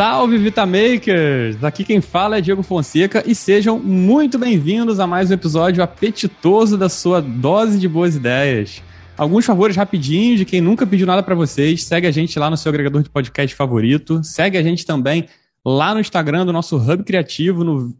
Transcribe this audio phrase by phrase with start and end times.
[0.00, 1.62] Salve Vitamakers!
[1.62, 6.78] Aqui quem fala é Diego Fonseca e sejam muito bem-vindos a mais um episódio apetitoso
[6.78, 8.82] da sua dose de boas ideias.
[9.14, 11.84] Alguns favores rapidinhos de quem nunca pediu nada para vocês.
[11.84, 14.24] Segue a gente lá no seu agregador de podcast favorito.
[14.24, 15.28] Segue a gente também
[15.62, 17.94] lá no Instagram do nosso Hub Criativo, no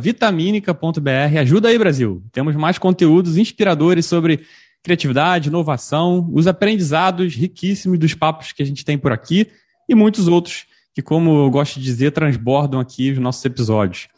[0.00, 1.36] vitaminica.br.
[1.40, 2.22] Ajuda aí, Brasil!
[2.30, 4.42] Temos mais conteúdos inspiradores sobre
[4.84, 9.48] criatividade, inovação, os aprendizados riquíssimos dos papos que a gente tem por aqui
[9.88, 10.69] e muitos outros
[11.00, 14.08] que, como eu gosto de dizer, transbordam aqui os nossos episódios.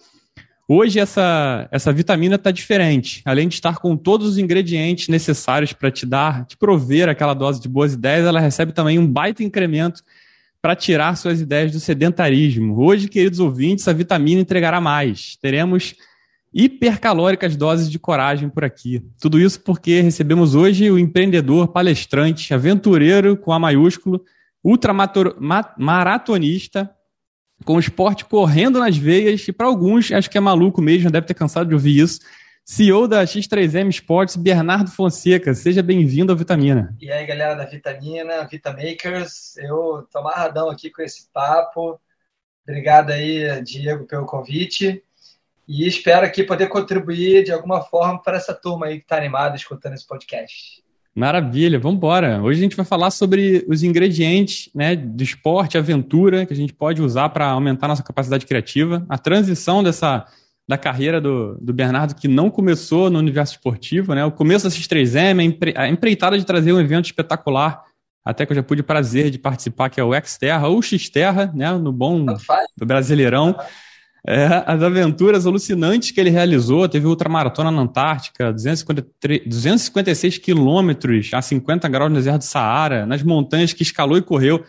[0.69, 3.23] Hoje essa, essa vitamina está diferente.
[3.25, 7.61] Além de estar com todos os ingredientes necessários para te dar, te prover aquela dose
[7.61, 10.03] de boas ideias, ela recebe também um baita incremento
[10.61, 12.81] para tirar suas ideias do sedentarismo.
[12.81, 15.37] Hoje, queridos ouvintes, a vitamina entregará mais.
[15.37, 15.95] Teremos
[16.55, 19.03] hipercalóricas doses de coragem por aqui.
[19.21, 24.25] Tudo isso porque recebemos hoje o empreendedor, palestrante, aventureiro com A maiúsculo,
[24.65, 26.91] ultramaratonista,
[27.65, 31.27] com o esporte correndo nas veias, e para alguns, acho que é maluco mesmo, deve
[31.27, 32.21] ter cansado de ouvir isso.
[32.65, 35.53] CEO da X3M Sports, Bernardo Fonseca.
[35.53, 36.97] Seja bem-vindo ao Vitamina.
[37.01, 42.01] E aí, galera da Vitamina, Vitamakers, eu tô amarradão aqui com esse papo.
[42.67, 45.03] Obrigado aí, Diego, pelo convite.
[45.67, 49.57] E espero aqui poder contribuir de alguma forma para essa turma aí que está animada
[49.57, 50.83] escutando esse podcast.
[51.15, 52.43] Maravilha, vamos embora.
[52.43, 56.73] Hoje a gente vai falar sobre os ingredientes né, do esporte, aventura, que a gente
[56.73, 59.05] pode usar para aumentar nossa capacidade criativa.
[59.09, 60.27] A transição dessa
[60.67, 64.25] da carreira do, do Bernardo, que não começou no universo esportivo, né?
[64.25, 67.83] O começo da X3M, a, empre, a empreitada de trazer um evento espetacular,
[68.25, 71.71] até que eu já pude prazer de participar, que é o X-Terra, ou X-Terra, né?
[71.73, 73.57] No bom do Brasileirão.
[74.25, 81.43] É, as aventuras alucinantes que ele realizou, teve ultramaratona na Antártica, 253, 256 quilômetros a
[81.43, 84.65] 50 graus no deserto do Saara, nas montanhas que escalou e correu.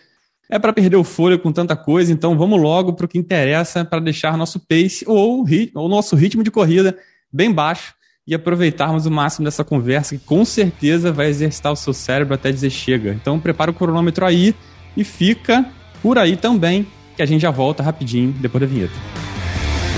[0.49, 3.85] É para perder o fôlego com tanta coisa, então vamos logo para o que interessa
[3.85, 6.97] para deixar nosso pace ou o nosso ritmo de corrida
[7.31, 7.93] bem baixo
[8.25, 12.51] e aproveitarmos o máximo dessa conversa que com certeza vai exercitar o seu cérebro até
[12.51, 13.13] dizer chega.
[13.13, 14.55] Então prepara o cronômetro aí
[14.97, 15.65] e fica
[16.01, 19.32] por aí também, que a gente já volta rapidinho depois da vinheta.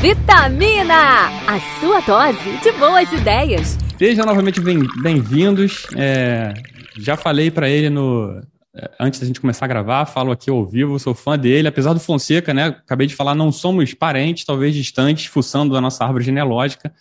[0.05, 1.29] Vitamina!
[1.47, 3.75] A sua dose de boas ideias.
[3.97, 4.61] Sejam novamente
[5.01, 5.87] bem-vindos.
[5.95, 6.53] É,
[6.95, 8.39] já falei para ele no
[8.75, 11.93] é, antes da gente começar a gravar, falo aqui ao vivo, sou fã dele, apesar
[11.93, 12.65] do Fonseca, né?
[12.67, 16.93] Acabei de falar, não somos parentes, talvez distantes, fuçando a nossa árvore genealógica,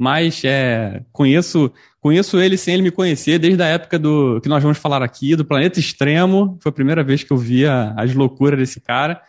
[0.00, 4.62] mas é, conheço, conheço ele sem ele me conhecer, desde a época do que nós
[4.62, 6.56] vamos falar aqui, do Planeta Extremo.
[6.62, 9.20] Foi a primeira vez que eu via as loucuras desse cara.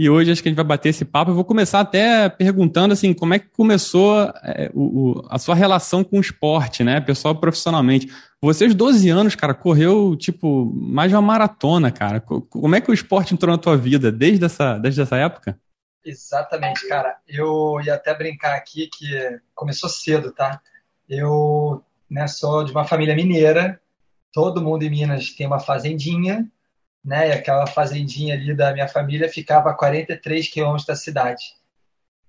[0.00, 1.30] E hoje acho que a gente vai bater esse papo.
[1.30, 5.54] Eu vou começar até perguntando assim, como é que começou é, o, o, a sua
[5.54, 8.10] relação com o esporte, né, pessoal profissionalmente.
[8.40, 12.18] Vocês 12 anos, cara, correu tipo mais de uma maratona, cara.
[12.18, 15.60] Como é que o esporte entrou na tua vida desde essa, desde essa época?
[16.02, 17.18] Exatamente, cara.
[17.28, 20.62] Eu ia até brincar aqui que começou cedo, tá?
[21.06, 23.78] Eu né, sou de uma família mineira.
[24.32, 26.50] Todo mundo em Minas tem uma fazendinha
[27.04, 27.28] né?
[27.28, 31.54] E aquela fazendinha ali da minha família ficava a 43 quilômetros da cidade.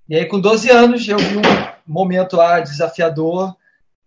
[0.08, 1.42] E aí, com 12 anos, eu vi um
[1.86, 3.56] momento lá desafiador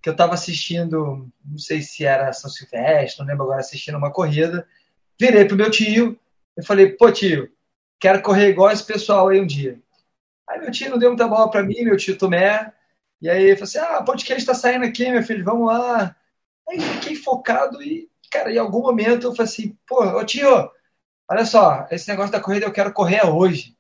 [0.03, 4.13] que eu estava assistindo, não sei se era São Silvestre, não lembro agora, assistindo uma
[4.13, 4.67] corrida.
[5.19, 6.19] Virei pro meu tio
[6.59, 7.51] e falei, pô, tio,
[7.99, 9.81] quero correr igual esse pessoal aí um dia.
[10.47, 12.71] Aí meu tio não deu muita bola para mim, meu tio Tomé.
[13.23, 16.15] E aí ele falou assim, ah, podcast está saindo aqui, meu filho, vamos lá.
[16.69, 20.71] Aí fiquei focado e cara, em algum momento eu falei assim, pô, ô tio,
[21.29, 23.77] olha só, esse negócio da corrida eu quero correr hoje.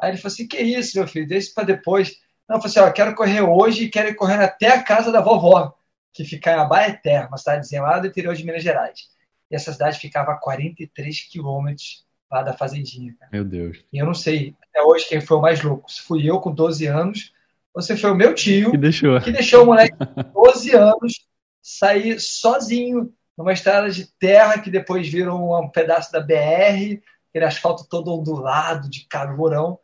[0.00, 2.16] Aí ele falou assim, que isso, meu filho, deixa para depois.
[2.48, 4.82] Não, eu falei assim, ó, eu quero correr hoje e quero ir correndo até a
[4.82, 5.74] casa da vovó,
[6.12, 9.08] que fica em Abaeté, uma cidadezinha lá do interior de Minas Gerais.
[9.50, 13.14] E essa cidade ficava a 43 quilômetros lá da fazendinha.
[13.18, 13.30] Cara.
[13.32, 13.84] Meu Deus.
[13.92, 15.90] E eu não sei até hoje quem foi o mais louco.
[15.90, 17.32] Se fui eu com 12 anos,
[17.74, 21.26] ou se foi o meu tio, que deixou, que deixou o moleque com 12 anos
[21.62, 27.00] sair sozinho numa estrada de terra que depois virou um pedaço da BR,
[27.30, 29.78] aquele asfalto todo ondulado, de carvorão.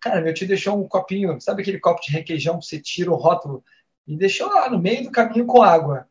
[0.00, 3.14] Cara, meu tio deixou um copinho, sabe aquele copo de requeijão que você tira o
[3.14, 3.62] rótulo
[4.08, 6.08] e deixou lá no meio do caminho com água.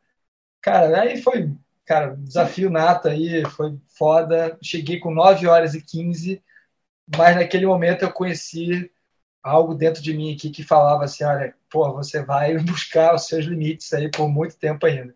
[0.62, 1.52] Cara, aí foi,
[1.86, 4.58] cara, desafio nato aí, foi foda.
[4.64, 6.42] Cheguei com 9 horas e 15,
[7.18, 8.90] mas naquele momento eu conheci
[9.44, 13.44] algo dentro de mim aqui que falava assim, olha, pô, você vai buscar os seus
[13.46, 15.14] limites aí por muito tempo ainda.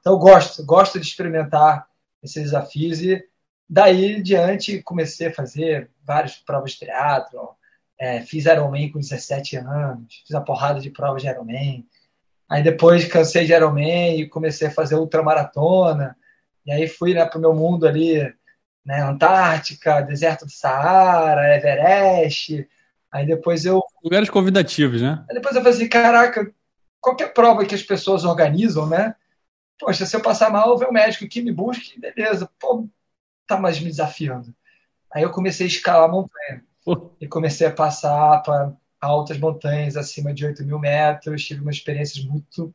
[0.00, 1.86] Então, eu gosto, gosto de experimentar
[2.22, 3.24] esses desafios e
[3.68, 7.50] daí diante comecei a fazer várias provas de teatro,
[7.98, 11.86] é, fiz Ironman com 17 anos, fiz a porrada de provas de Ironman.
[12.48, 16.16] Aí depois cansei de Ironman e comecei a fazer ultramaratona.
[16.66, 18.32] E aí fui né, para o meu mundo ali
[18.84, 19.00] né?
[19.00, 22.68] Antártica, deserto do Saara, Everest.
[23.10, 23.82] Aí depois eu.
[24.02, 25.24] Lugares convidativos, né?
[25.28, 26.52] Aí depois eu falei assim: caraca,
[27.00, 29.14] qualquer prova que as pessoas organizam, né?
[29.82, 32.48] Poxa, se eu passar mal, vem o médico que me busque, beleza.
[32.60, 32.88] Pô,
[33.48, 34.54] tá mais me desafiando.
[35.12, 36.64] Aí eu comecei a escalar a montanha.
[37.20, 41.44] E comecei a passar para altas montanhas acima de 8 mil metros.
[41.44, 42.72] Tive umas experiências muito,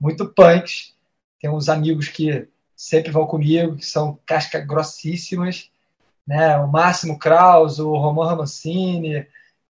[0.00, 0.94] muito punks.
[1.38, 5.70] Tem uns amigos que sempre vão comigo, que são casca grossíssimas.
[6.26, 6.56] Né?
[6.56, 9.26] O Máximo Kraus, o Roman Ramancini.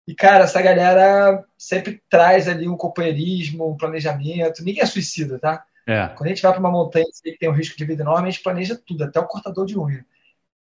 [0.08, 4.64] E, cara, essa galera sempre traz ali um companheirismo, um planejamento.
[4.64, 5.66] Ninguém é suicida, tá?
[5.88, 6.10] É.
[6.10, 8.32] Quando a gente vai para uma montanha que tem um risco de vida enorme, a
[8.32, 10.06] gente planeja tudo, até o cortador de unha.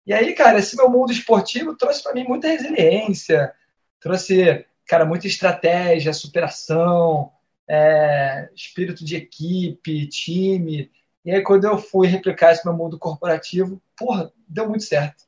[0.06, 3.54] E aí, cara, esse meu mundo esportivo trouxe para mim muita resiliência,
[4.02, 7.32] trouxe, cara, muita estratégia, superação,
[7.66, 10.92] é, espírito de equipe, time.
[11.24, 15.24] E aí, quando eu fui replicar esse meu mundo corporativo, porra, deu muito certo.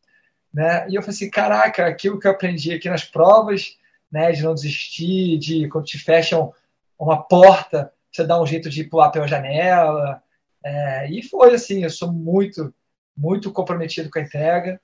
[0.53, 0.89] Né?
[0.89, 3.77] E eu falei assim, caraca, aquilo que eu aprendi aqui nas provas,
[4.12, 6.53] né, de não desistir, de quando te fecham
[7.00, 10.21] uma porta, você dá um jeito de pular pela janela.
[10.63, 12.73] É, e foi assim, eu sou muito
[13.15, 14.81] muito comprometido com a entrega.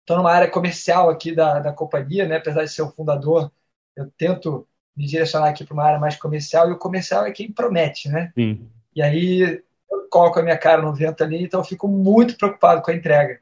[0.00, 2.36] Estou numa área comercial aqui da, da companhia, né?
[2.36, 3.50] apesar de ser o fundador,
[3.94, 7.52] eu tento me direcionar aqui para uma área mais comercial, e o comercial é quem
[7.52, 8.32] promete, né?
[8.34, 8.66] Sim.
[8.94, 12.80] E aí eu coloco a minha cara no vento ali, então eu fico muito preocupado
[12.80, 13.40] com a entrega.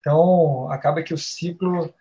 [0.00, 1.94] Então, acaba que o ciclo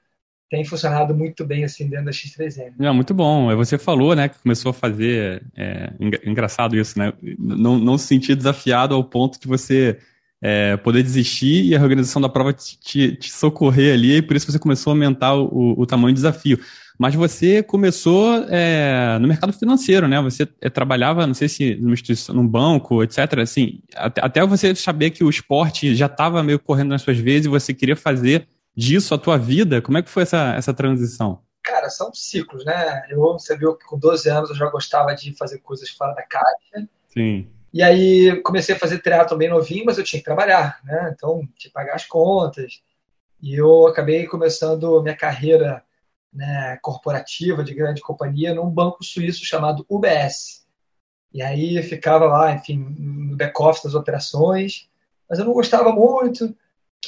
[0.50, 2.74] tem funcionado muito bem assim dentro da X3M.
[2.80, 3.54] É, muito bom.
[3.58, 5.44] Você falou, né, que começou a fazer.
[5.56, 5.92] É,
[6.26, 7.14] engraçado isso, né?
[7.38, 9.98] Não, não se sentir desafiado ao ponto de você
[10.42, 14.36] é, poder desistir e a organização da prova te, te, te, socorrer ali, e por
[14.36, 16.60] isso você começou a aumentar o, o tamanho do desafio.
[16.98, 20.20] Mas você começou é, no mercado financeiro, né?
[20.22, 23.40] Você é, trabalhava, não sei se numa instituição, num banco, etc.
[23.40, 27.46] Assim, até, até você saber que o esporte já estava meio correndo nas suas vezes
[27.46, 28.48] e você queria fazer
[28.78, 29.82] disso a tua vida.
[29.82, 31.42] Como é que foi essa, essa transição?
[31.64, 33.08] Cara, são ciclos, né?
[33.10, 36.22] Eu, você viu que com 12 anos eu já gostava de fazer coisas fora da
[36.22, 36.88] caixa.
[37.10, 37.50] Sim.
[37.74, 41.12] E aí comecei a fazer teatro bem novinho, mas eu tinha que trabalhar, né?
[41.14, 42.82] Então, tinha que pagar as contas.
[43.42, 45.84] E eu acabei começando minha carreira
[46.32, 50.66] né, corporativa de grande companhia num banco suíço chamado UBS.
[51.34, 54.90] E aí ficava lá, enfim, no back-office das operações,
[55.30, 56.56] mas eu não gostava muito.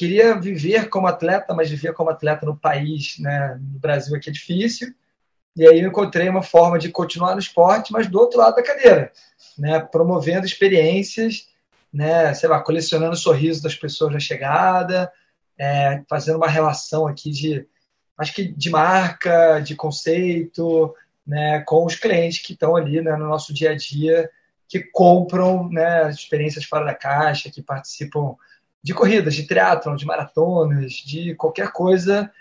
[0.00, 4.32] Queria viver como atleta, mas viver como atleta no país, né, no Brasil aqui é
[4.32, 4.94] difícil.
[5.54, 8.62] E aí eu encontrei uma forma de continuar no esporte, mas do outro lado da
[8.62, 9.12] cadeira
[9.58, 11.50] né, promovendo experiências,
[11.92, 15.12] né, sei lá, colecionando sorrisos das pessoas na chegada,
[15.58, 17.66] é, fazendo uma relação aqui de,
[18.16, 20.94] acho que de marca, de conceito,
[21.26, 24.30] né, com os clientes que estão ali né, no nosso dia a dia,
[24.66, 28.34] que compram né, experiências fora da caixa, que participam
[28.82, 32.32] de corridas, de triatlon, de maratonas, de qualquer coisa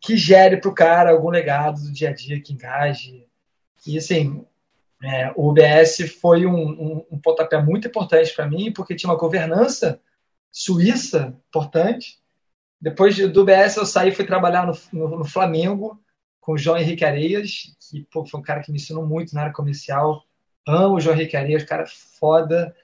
[0.00, 3.26] que gere para o cara algum legado do dia a dia que engaje.
[3.86, 4.44] E assim,
[5.02, 9.18] é, o UBS foi um, um, um pontapé muito importante para mim, porque tinha uma
[9.18, 10.00] governança
[10.50, 12.18] suíça importante.
[12.80, 16.00] Depois do UBS, eu saí e fui trabalhar no, no, no, Flamengo
[16.40, 19.42] com o João Henrique Areias, que pô, foi um cara que me ensinou muito na
[19.42, 20.24] área comercial.
[20.66, 22.74] Amo o João Henrique Areias, cara foda,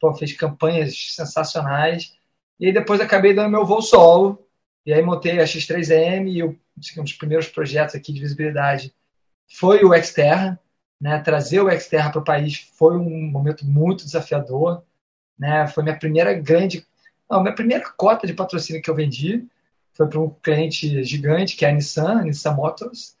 [0.00, 2.15] pô, fez campanhas sensacionais.
[2.58, 4.46] E aí depois acabei dando meu voo solo,
[4.84, 6.56] e aí montei a X3M, e eu,
[6.98, 8.94] um dos primeiros projetos aqui de visibilidade
[9.48, 10.58] foi o Xterra,
[11.00, 11.18] né?
[11.20, 14.82] Trazer o Xterra para o país foi um momento muito desafiador.
[15.38, 15.66] Né?
[15.68, 16.86] Foi minha primeira grande.
[17.30, 19.46] Não, minha primeira cota de patrocínio que eu vendi
[19.92, 23.16] foi para um cliente gigante, que é a Nissan, a Nissan Motors.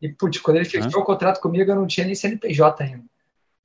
[0.00, 3.04] E, putz, quando ele fechou o contrato comigo, eu não tinha nem CNPJ ainda.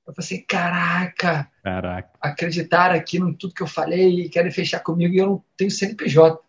[0.08, 2.08] Eu falei assim, caraca, caraca.
[2.18, 5.70] acreditar aqui em tudo que eu falei e querem fechar comigo e eu não tenho
[5.70, 6.40] CNPJ.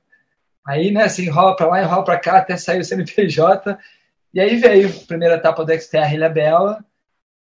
[0.66, 3.78] Aí, né, assim, rola para lá, enrola para cá, até sair o CNPJ.
[4.34, 6.86] E aí veio a primeira etapa do XTR Ilha Bela,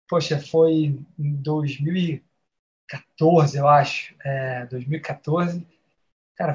[0.09, 4.14] poxa, foi em 2014, eu acho.
[4.25, 5.66] É, 2014.
[6.37, 6.54] Cara,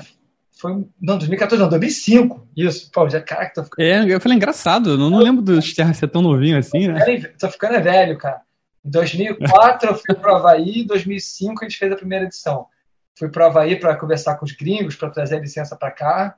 [0.58, 0.72] foi.
[1.02, 2.48] Não, 2014 não, 2005.
[2.56, 3.86] Isso, pô, já, caraca, tô ficando.
[3.86, 6.98] É, eu falei, engraçado, eu não, não lembro do Terra ser tão novinho assim, né?
[7.38, 8.48] Tô ficando velho, cara.
[8.84, 12.68] Em 2004 eu fui para o Havaí, em 2005 a gente fez a primeira edição.
[13.18, 16.38] Fui para o Havaí para conversar com os gringos, para trazer a licença para cá.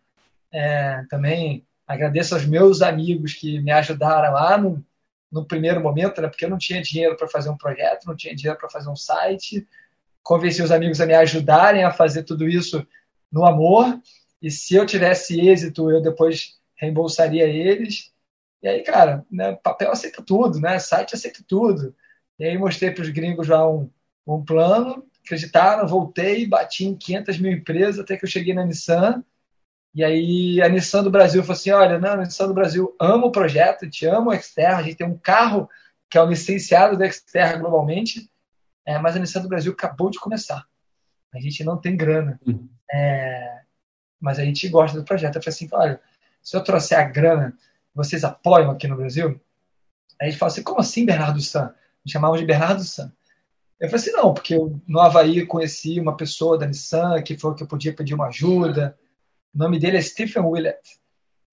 [0.51, 4.57] É, também agradeço aos meus amigos que me ajudaram lá.
[4.57, 4.83] No,
[5.31, 8.36] no primeiro momento, né, porque eu não tinha dinheiro para fazer um projeto, não tinha
[8.36, 9.65] dinheiro para fazer um site.
[10.21, 12.86] Convenci os amigos a me ajudarem a fazer tudo isso
[13.31, 14.00] no amor.
[14.41, 18.12] E se eu tivesse êxito, eu depois reembolsaria eles.
[18.62, 20.77] E aí, cara, né, papel aceita tudo, né?
[20.79, 21.95] Site aceita tudo.
[22.41, 23.88] E aí mostrei para os gringos já um,
[24.25, 29.24] um plano, acreditaram, voltei, bati em 500 mil empresas até que eu cheguei na Nissan.
[29.93, 33.27] E aí a Nissan do Brasil falou assim: olha, não, a Nissan do Brasil ama
[33.27, 35.69] o projeto, te ama o Xterra, a gente tem um carro
[36.10, 38.27] que é o licenciado da Xterra globalmente,
[38.88, 40.65] é, mas a Nissan do Brasil acabou de começar.
[41.31, 42.39] A gente não tem grana.
[42.43, 42.67] Uhum.
[42.91, 43.62] É,
[44.19, 45.36] mas a gente gosta do projeto.
[45.36, 46.01] Eu falei assim: olha,
[46.41, 47.55] se eu trouxer a grana,
[47.93, 49.39] vocês apoiam aqui no Brasil?
[50.19, 51.71] Aí a gente fala assim: como assim, Bernardo San?
[52.05, 53.12] Me chamavam de Bernardo San.
[53.79, 57.55] Eu falei assim: não, porque eu, no Havaí conheci uma pessoa da Nissan que falou
[57.55, 58.98] que eu podia pedir uma ajuda.
[59.53, 61.00] O nome dele é Stephen Willett.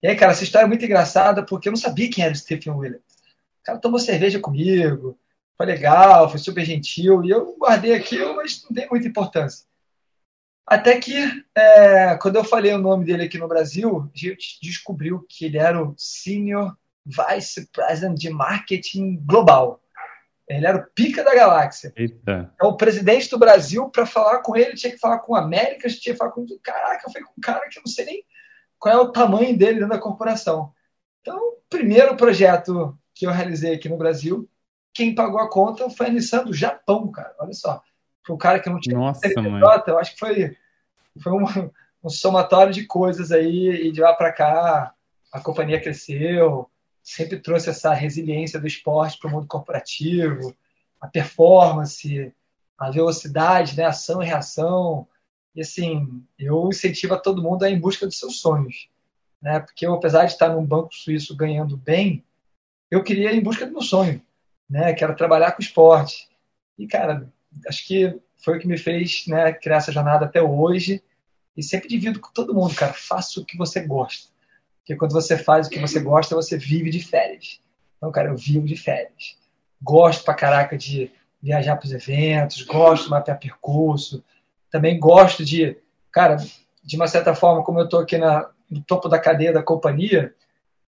[0.01, 2.37] E aí, cara, essa história é muito engraçada porque eu não sabia quem era o
[2.37, 3.03] Stephen Willett.
[3.61, 5.19] O cara tomou cerveja comigo,
[5.57, 9.67] foi legal, foi super gentil, e eu guardei aquilo, mas não tem muita importância.
[10.65, 11.15] Até que,
[11.55, 15.57] é, quando eu falei o nome dele aqui no Brasil, a gente descobriu que ele
[15.57, 19.81] era o Senior Vice President de Marketing Global.
[20.49, 21.93] Ele era o pica da galáxia.
[21.95, 22.51] Eita.
[22.55, 25.87] Então, o presidente do Brasil, para falar com ele, tinha que falar com a América,
[25.87, 26.43] tinha que falar com.
[26.63, 28.23] Caraca, eu falei com um cara que eu não sei nem
[28.79, 30.73] qual é o tamanho dele dentro da corporação.
[31.21, 34.49] Então, o primeiro projeto que eu realizei aqui no Brasil,
[34.91, 37.35] quem pagou a conta foi a Nissan do Japão, cara.
[37.39, 37.83] Olha só.
[38.25, 40.57] Foi um cara que não tinha Nossa, CNPJ, eu acho que foi,
[41.21, 41.45] foi um,
[42.03, 44.93] um somatório de coisas aí, e de lá para cá
[45.31, 46.69] a companhia cresceu,
[47.03, 50.55] sempre trouxe essa resiliência do esporte para o mundo corporativo,
[50.99, 52.33] a performance,
[52.77, 55.07] a velocidade, né, ação e reação.
[55.55, 58.89] E assim, eu incentivo a todo mundo a ir em busca dos seus sonhos.
[59.41, 59.59] Né?
[59.59, 62.23] Porque eu, apesar de estar num banco suíço ganhando bem,
[62.91, 64.21] eu queria ir em busca do meu sonho.
[64.69, 64.93] Né?
[64.93, 66.29] Quero trabalhar com esporte.
[66.77, 67.31] E, cara,
[67.67, 71.03] acho que foi o que me fez né, criar essa jornada até hoje.
[71.55, 74.31] E sempre divido com todo mundo, cara, faça o que você gosta.
[74.89, 77.61] Porque quando você faz o que você gosta, você vive de férias.
[77.95, 79.37] Então, cara, eu vivo de férias.
[79.79, 84.23] Gosto pra caraca de viajar para os eventos, gosto de mapear percurso.
[84.71, 85.77] Também gosto de,
[86.11, 86.37] cara,
[86.83, 90.33] de uma certa forma, como eu estou aqui na, no topo da cadeia da companhia,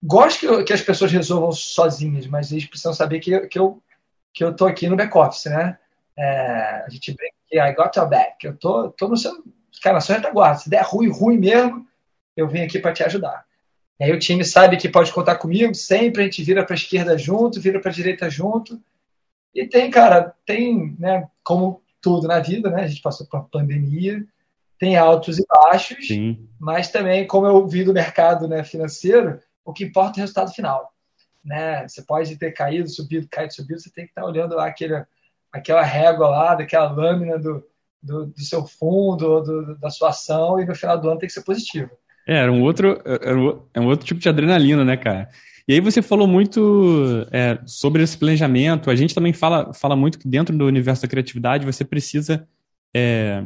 [0.01, 3.79] gosto que, que, as pessoas resolvam sozinhas, mas eles precisam saber que, que eu
[4.33, 5.77] que eu tô aqui no back office, né?
[6.17, 8.43] É, a gente brinca que I got your back.
[8.43, 9.31] Eu tô, tô no seu,
[9.83, 10.57] cara, na sua retaguarda.
[10.57, 11.87] Se der ruim, ruim mesmo,
[12.35, 13.45] eu vim aqui para te ajudar.
[13.99, 16.77] E aí o time sabe que pode contar comigo, sempre a gente vira para a
[16.77, 18.81] esquerda junto, vira para a direita junto.
[19.53, 22.83] E tem, cara, tem, né, como tudo na vida, né?
[22.83, 24.25] A gente passou por uma pandemia,
[24.79, 26.49] tem altos e baixos, Sim.
[26.59, 30.51] mas também, como eu vi do mercado né, financeiro, o que importa é o resultado
[30.51, 30.91] final.
[31.43, 31.87] Né?
[31.87, 35.05] Você pode ter caído, subido, caído, subido, você tem que estar olhando lá aquele,
[35.51, 37.65] aquela régua lá, daquela lâmina do,
[38.01, 41.33] do, do seu fundo, do, da sua ação, e no final do ano tem que
[41.33, 41.91] ser positivo.
[42.27, 43.37] É, era um outro, era
[43.73, 45.29] é um outro tipo de adrenalina, né, cara?
[45.67, 48.89] E aí você falou muito é, sobre esse planejamento.
[48.89, 52.47] A gente também fala, fala muito que dentro do universo da criatividade você precisa
[52.93, 53.43] é,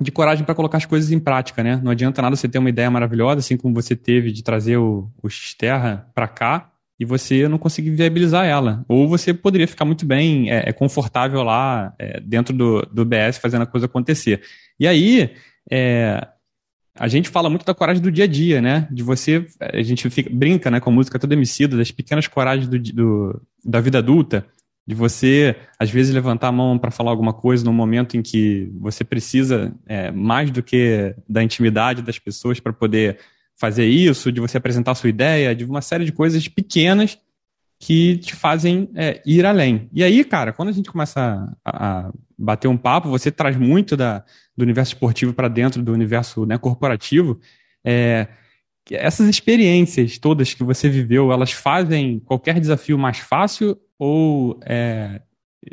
[0.00, 1.80] de coragem para colocar as coisas em prática, né?
[1.82, 5.10] Não adianta nada você ter uma ideia maravilhosa, assim como você teve de trazer o,
[5.22, 8.84] o Xterra para cá e você não conseguir viabilizar ela.
[8.88, 13.38] Ou você poderia ficar muito bem, é, é confortável lá é, dentro do, do BS
[13.38, 14.42] fazendo a coisa acontecer.
[14.78, 15.30] E aí,
[15.70, 16.26] é,
[16.98, 18.86] a gente fala muito da coragem do dia a dia, né?
[18.90, 22.68] De você, a gente fica, brinca, né, com a música toda emicida, das pequenas coragens
[22.68, 24.46] do, do, da vida adulta,
[24.86, 28.70] de você, às vezes, levantar a mão para falar alguma coisa no momento em que
[28.78, 33.18] você precisa é, mais do que da intimidade das pessoas para poder
[33.56, 37.18] fazer isso, de você apresentar sua ideia, de uma série de coisas pequenas
[37.82, 39.90] que te fazem é, ir além.
[39.92, 43.96] E aí, cara, quando a gente começa a, a bater um papo, você traz muito
[43.96, 44.24] da,
[44.56, 47.40] do universo esportivo para dentro do universo né, corporativo.
[47.84, 48.28] É,
[48.88, 55.20] essas experiências todas que você viveu, elas fazem qualquer desafio mais fácil ou é,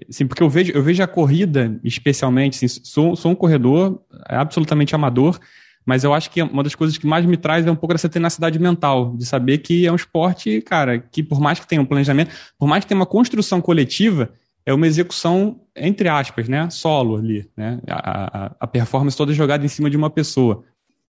[0.09, 4.95] Sim, porque eu vejo, eu vejo a corrida, especialmente, assim, sou, sou um corredor absolutamente
[4.95, 5.39] amador,
[5.85, 8.09] mas eu acho que uma das coisas que mais me traz é um pouco dessa
[8.09, 11.85] tenacidade mental, de saber que é um esporte, cara, que por mais que tenha um
[11.85, 14.31] planejamento, por mais que tenha uma construção coletiva,
[14.65, 19.65] é uma execução, entre aspas, né, solo ali, né, a, a, a performance toda jogada
[19.65, 20.63] em cima de uma pessoa.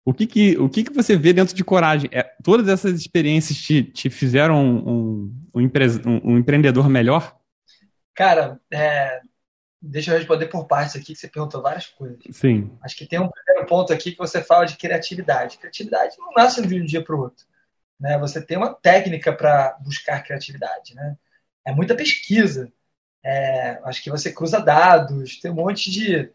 [0.04, 2.08] O que que, o que, que você vê dentro de coragem?
[2.12, 7.34] É, todas essas experiências te, te fizeram um, um, um, empre, um, um empreendedor melhor?
[8.14, 9.20] Cara, é,
[9.80, 12.18] Deixa eu responder por partes aqui, que você perguntou várias coisas.
[12.32, 12.76] Sim.
[12.82, 15.58] Acho que tem um primeiro ponto aqui que você fala de criatividade.
[15.58, 17.44] Criatividade não nasce de um dia para o outro.
[18.00, 18.18] Né?
[18.18, 20.94] Você tem uma técnica para buscar criatividade.
[20.94, 21.16] Né?
[21.64, 22.72] É muita pesquisa.
[23.22, 26.30] É, acho que você cruza dados, tem um monte de,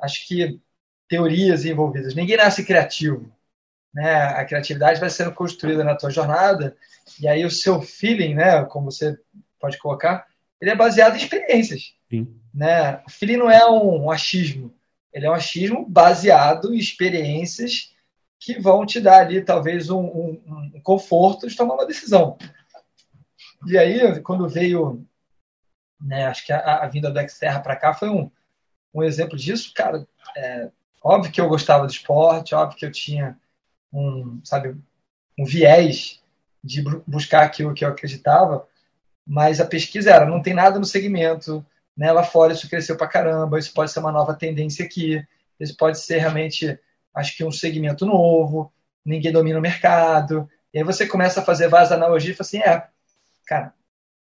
[0.00, 0.60] acho que,
[1.08, 2.14] teorias envolvidas.
[2.14, 3.32] Ninguém nasce criativo.
[3.94, 4.24] Né?
[4.24, 6.76] A criatividade vai sendo construída na tua jornada
[7.20, 9.18] e aí o seu feeling, né, como você
[9.60, 10.26] pode colocar,
[10.62, 11.92] ele é baseado em experiências.
[12.08, 12.40] Sim.
[12.54, 13.02] Né?
[13.04, 14.72] O feeling não é um, um achismo,
[15.12, 17.92] ele é um achismo baseado em experiências
[18.38, 22.38] que vão te dar ali talvez um, um, um conforto de tomar uma decisão.
[23.66, 25.04] E aí, quando veio,
[26.00, 28.30] né, acho que a, a vinda do Xterra para cá foi um,
[28.94, 30.06] um exemplo disso, cara.
[30.36, 30.70] É,
[31.02, 33.36] óbvio que eu gostava do esporte, óbvio que eu tinha
[33.92, 34.76] um, sabe,
[35.36, 36.22] um viés
[36.62, 38.66] de buscar aquilo que eu acreditava,
[39.26, 41.64] mas a pesquisa era, não tem nada no segmento,
[41.96, 45.24] né, lá fora isso cresceu para caramba, isso pode ser uma nova tendência aqui,
[45.60, 46.78] isso pode ser realmente,
[47.14, 48.72] acho que um segmento novo,
[49.04, 52.58] ninguém domina o mercado, e aí você começa a fazer várias analogias e fala assim,
[52.58, 52.88] é,
[53.46, 53.74] cara,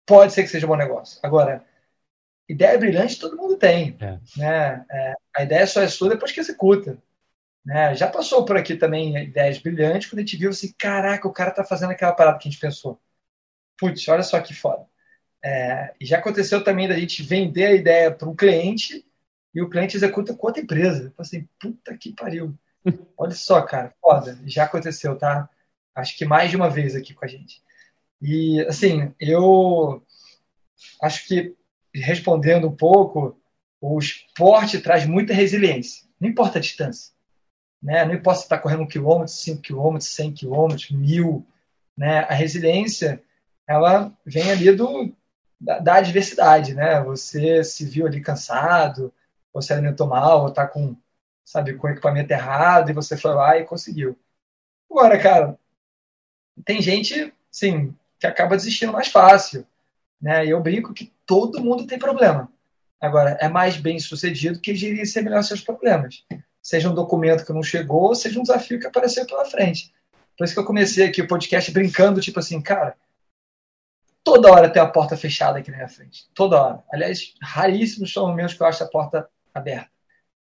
[0.06, 1.20] pode ser que seja um bom negócio.
[1.24, 1.66] Agora,
[2.48, 4.20] ideia brilhante todo mundo tem, é.
[4.38, 4.86] né?
[4.90, 6.98] É, a ideia só é sua depois que executa.
[7.66, 7.94] Né?
[7.96, 11.52] Já passou por aqui também ideias brilhantes, quando a gente viu assim, caraca, o cara
[11.52, 13.00] tá fazendo aquela parada que a gente pensou.
[13.78, 14.86] Putz, olha só que foda.
[15.44, 19.06] É, já aconteceu também da gente vender a ideia para um cliente
[19.54, 21.06] e o cliente executa com outra empresa.
[21.06, 22.58] Eu assim, puta que pariu.
[23.18, 24.38] Olha só, cara, foda.
[24.46, 25.50] Já aconteceu, tá?
[25.96, 27.62] Acho que mais de uma vez aqui com a gente.
[28.22, 30.04] E, assim, eu
[31.02, 31.56] acho que,
[31.94, 33.40] respondendo um pouco,
[33.82, 36.08] o esporte traz muita resiliência.
[36.20, 37.14] Não importa a distância.
[37.82, 38.06] Né?
[38.06, 41.46] Não importa se está correndo um quilômetro, cinco quilômetros, cem quilômetros, mil.
[41.96, 42.20] Né?
[42.20, 43.24] A resiliência,
[43.68, 45.14] ela vem ali do,
[45.60, 47.02] da, da, adversidade, né?
[47.04, 49.14] Você se viu ali cansado,
[49.54, 50.96] ou se alimentou mal, ou está com,
[51.46, 54.18] sabe, com o equipamento errado, e você foi lá e conseguiu.
[54.90, 55.60] Agora, cara,
[56.66, 59.66] tem gente, sim, que acaba desistindo mais fácil.
[60.22, 60.46] Né?
[60.46, 62.52] E eu brinco que todo mundo tem problema.
[63.00, 66.26] Agora, é mais bem sucedido que gerenciar melhor seus problemas
[66.68, 69.94] seja um documento que não chegou, seja um desafio que apareceu pela frente.
[70.38, 72.94] Por isso que eu comecei aqui o podcast brincando, tipo assim, cara,
[74.28, 76.28] toda hora tem a porta fechada aqui na minha frente.
[76.34, 76.84] Toda hora.
[76.92, 79.90] Aliás, raríssimos são os momentos que eu acho a porta aberta.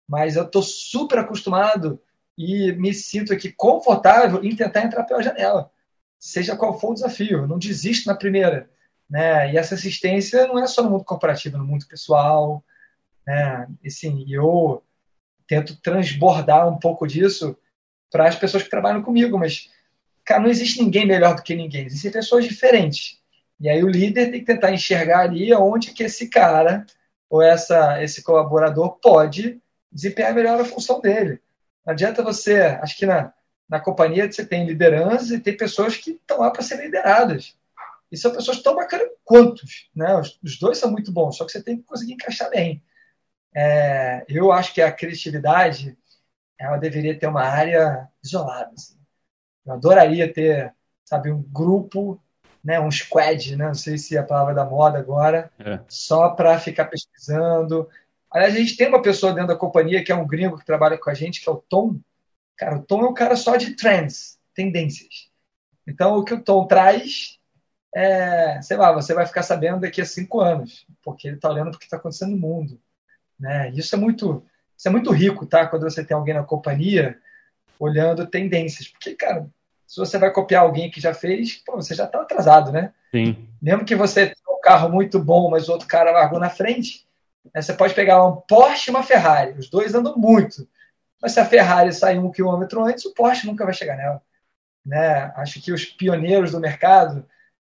[0.09, 2.01] Mas eu estou super acostumado
[2.38, 5.72] e me sinto aqui confortável em tentar entrar pela janela.
[6.20, 7.40] Seja qual for o desafio.
[7.40, 8.70] Eu não desisto na primeira.
[9.11, 9.53] Né?
[9.53, 12.62] E essa assistência não é só no mundo corporativo, no mundo pessoal.
[13.27, 13.66] Né?
[13.83, 14.85] E, sim, eu
[15.49, 17.59] tento transbordar um pouco disso
[18.09, 19.68] para as pessoas que trabalham comigo, mas
[20.25, 23.24] cara, não existe ninguém melhor do que ninguém, existem pessoas diferentes.
[23.64, 26.85] E aí o líder tem que tentar enxergar ali onde que esse cara
[27.31, 29.59] ou essa esse colaborador pode
[29.90, 31.40] desempenhar melhor a função dele.
[31.83, 33.33] Não adianta você, acho que na,
[33.66, 37.57] na companhia você tem liderança e tem pessoas que estão lá para ser lideradas.
[38.12, 40.14] E são pessoas tão bacanas quantos, né?
[40.14, 42.85] Os, os dois são muito bons, só que você tem que conseguir encaixar bem.
[43.57, 45.96] É, eu acho que a criatividade
[46.59, 48.72] ela deveria ter uma área isolada.
[48.74, 48.98] Assim.
[49.64, 52.22] Eu adoraria ter, sabe, um grupo,
[52.64, 55.79] né, um squad, né, não sei se é a palavra da moda agora, é.
[55.87, 57.88] só para ficar pesquisando.
[58.31, 60.96] Aliás, a gente tem uma pessoa dentro da companhia que é um gringo que trabalha
[60.96, 62.00] com a gente, que é o Tom.
[62.57, 65.31] Cara, o Tom é um cara só de trends, tendências.
[65.87, 67.38] Então, o que o Tom traz,
[67.94, 71.74] é, sei lá, você vai ficar sabendo daqui a cinco anos, porque ele está olhando
[71.74, 72.81] o que está acontecendo no mundo.
[73.38, 73.70] Né?
[73.70, 74.44] Isso é muito
[74.77, 75.66] isso é muito rico, tá?
[75.66, 77.18] Quando você tem alguém na companhia
[77.79, 78.88] olhando tendências.
[78.88, 79.48] Porque, cara,
[79.87, 82.92] se você vai copiar alguém que já fez, pô, você já está atrasado, né?
[83.11, 83.49] Sim.
[83.61, 87.07] Mesmo que você tenha um carro muito bom, mas o outro cara largou na frente,
[87.55, 87.62] né?
[87.62, 89.59] você pode pegar um Porsche e uma Ferrari.
[89.59, 90.66] Os dois andam muito.
[91.20, 94.23] Mas se a Ferrari sair um quilômetro antes, o Porsche nunca vai chegar nela.
[94.85, 95.33] Né?
[95.37, 97.27] Acho que os pioneiros do mercado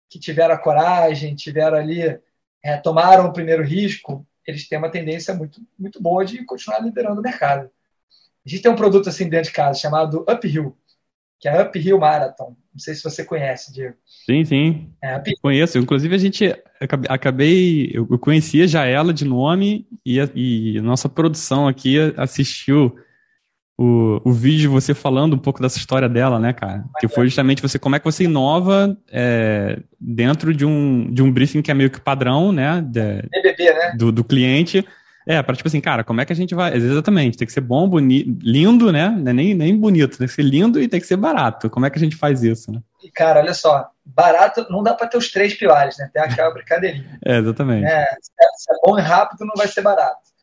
[0.09, 2.19] que tiveram a coragem, tiveram ali,
[2.63, 7.19] é, tomaram o primeiro risco, eles têm uma tendência muito, muito boa de continuar liderando
[7.19, 7.69] o mercado.
[8.45, 10.77] A gente tem um produto assim dentro de casa chamado Uphill,
[11.43, 12.55] que é Uphill Marathon.
[12.73, 13.95] Não sei se você conhece, Diego.
[14.25, 14.89] Sim, sim.
[15.03, 15.77] É, Conheço.
[15.77, 16.55] Inclusive, a gente
[17.09, 17.91] acabei.
[17.93, 22.95] Eu conhecia já ela de nome e a, e a nossa produção aqui assistiu
[23.77, 26.85] o, o vídeo você falando um pouco dessa história dela, né, cara?
[26.97, 31.29] Que foi justamente você como é que você inova é, dentro de um, de um
[31.29, 32.81] briefing que é meio que padrão, né?
[32.81, 33.95] De, BBB, né?
[33.97, 34.87] Do, do cliente.
[35.25, 36.75] É, para tipo assim, cara, como é que a gente vai.
[36.75, 39.15] Exatamente, tem que ser bom, bonito, lindo, né?
[39.25, 41.69] É nem, nem bonito, tem que ser lindo e tem que ser barato.
[41.69, 42.81] Como é que a gente faz isso, né?
[43.03, 46.09] E, cara, olha só, barato não dá para ter os três pilares, né?
[46.13, 47.19] Tem aquela brincadeirinha.
[47.25, 47.85] é, exatamente.
[47.85, 50.33] É, se é bom e rápido, não vai ser barato.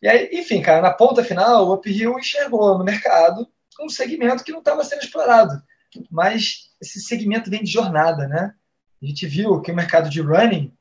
[0.00, 3.46] E aí, enfim, cara, na ponta final, o Uphill enxergou no mercado
[3.80, 5.62] um segmento que não estava sendo explorado.
[6.10, 8.54] Mas esse segmento vem de jornada, né?
[9.02, 10.72] A gente viu que o mercado de running,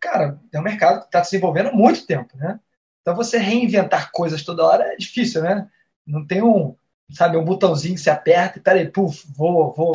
[0.00, 2.58] cara, é um mercado que está se desenvolvendo há muito tempo, né?
[3.02, 5.68] Então você reinventar coisas toda hora é difícil, né?
[6.06, 6.74] Não tem um,
[7.10, 9.92] sabe, um botãozinho que se aperta e peraí, puf, vou, vou,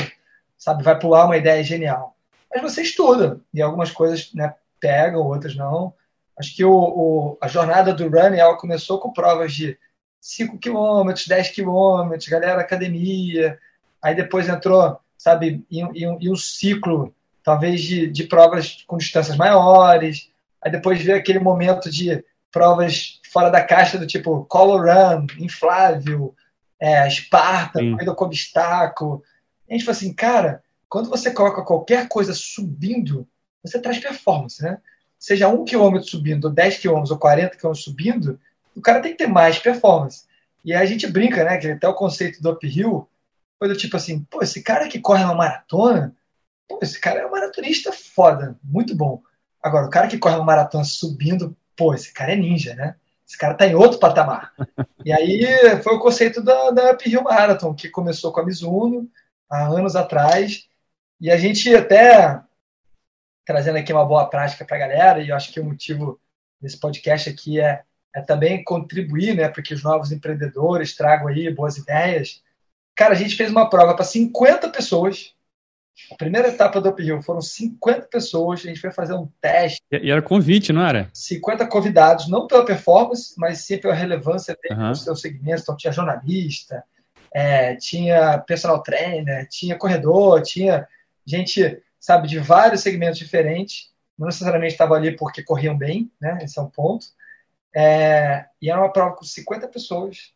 [0.57, 2.15] sabe, vai pular uma ideia genial.
[2.53, 5.93] Mas você estuda e algumas coisas né, pegam, outras não.
[6.37, 9.77] Acho que o, o, a jornada do running ela começou com provas de
[10.21, 13.57] 5 quilômetros, 10 quilômetros, galera academia.
[14.01, 20.29] Aí depois entrou, sabe, em, um ciclo, talvez, de, de provas com distâncias maiores.
[20.61, 22.23] Aí depois veio aquele momento de
[22.57, 26.35] provas fora da caixa do tipo Color Run, inflável,
[26.79, 29.23] é, Esparta, corrida com obstáculo.
[29.67, 33.27] E a gente falou assim, cara, quando você coloca qualquer coisa subindo,
[33.63, 34.79] você traz performance, né?
[35.19, 38.39] Seja um quilômetro subindo, ou 10 quilômetros, ou 40 quilômetros subindo,
[38.75, 40.25] o cara tem que ter mais performance.
[40.65, 41.57] E aí a gente brinca, né?
[41.57, 43.07] Que até o conceito do uphill
[43.59, 46.15] foi do tipo assim, pô, esse cara que corre uma maratona,
[46.67, 49.21] pô, esse cara é um maratonista foda, muito bom.
[49.61, 52.95] Agora, o cara que corre uma maratona subindo, pô, esse cara é ninja, né?
[53.25, 54.53] Esse cara tá em outro patamar.
[55.05, 55.45] e aí
[55.83, 59.09] foi o conceito da, da Uphill Marathon, que começou com a Mizuno
[59.49, 60.67] há anos atrás.
[61.21, 62.41] E a gente até
[63.45, 66.19] trazendo aqui uma boa prática para a galera, e eu acho que o motivo
[66.59, 67.81] desse podcast aqui é,
[68.13, 72.43] é também contribuir né, para que os novos empreendedores tragam aí boas ideias.
[72.93, 75.33] Cara, a gente fez uma prova para 50 pessoas.
[76.11, 79.81] A primeira etapa do Uphill foram 50 pessoas, a gente foi fazer um teste.
[79.91, 81.09] E era convite, não era?
[81.13, 84.95] 50 convidados, não pela performance, mas sim pela relevância dele uhum.
[84.95, 85.61] seu segmento.
[85.61, 86.83] Então tinha jornalista,
[87.33, 90.87] é, tinha personal trainer, tinha corredor, tinha
[91.25, 93.89] gente, sabe, de vários segmentos diferentes.
[94.17, 96.39] Não necessariamente estava ali porque corriam bem, né?
[96.41, 97.07] Esse é um ponto.
[97.75, 100.31] É, e era uma prova com 50 pessoas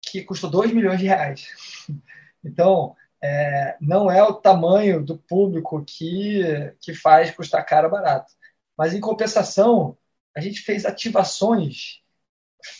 [0.00, 1.48] que custou 2 milhões de reais.
[2.44, 8.32] Então, é, não é o tamanho do público que, que faz custar caro barato.
[8.76, 9.96] Mas, em compensação,
[10.36, 12.02] a gente fez ativações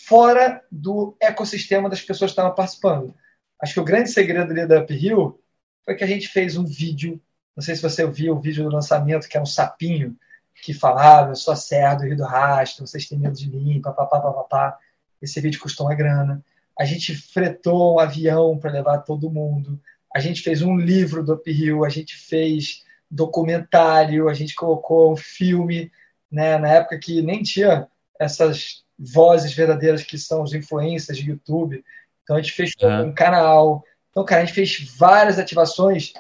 [0.07, 3.15] fora do ecossistema das pessoas que estavam participando.
[3.61, 5.41] Acho que o grande segredo ali da Uphill
[5.85, 7.21] foi que a gente fez um vídeo.
[7.55, 10.17] Não sei se você viu o vídeo do lançamento, que é um sapinho
[10.63, 13.81] que falava: Eu sou a Serra do Rio do Rastro, vocês têm medo de mim,
[13.81, 14.79] papapá, papapá.
[15.21, 16.45] Esse vídeo custou uma grana.
[16.79, 19.81] A gente fretou um avião para levar todo mundo.
[20.15, 25.17] A gente fez um livro do Uphill, a gente fez documentário, a gente colocou um
[25.17, 25.91] filme,
[26.31, 27.87] né, na época que nem tinha
[28.19, 31.85] essas vozes verdadeiras que são os influencers de YouTube.
[32.23, 33.03] Então a gente fez ah.
[33.03, 33.85] um canal.
[34.11, 36.13] Então, cara, a gente fez várias ativações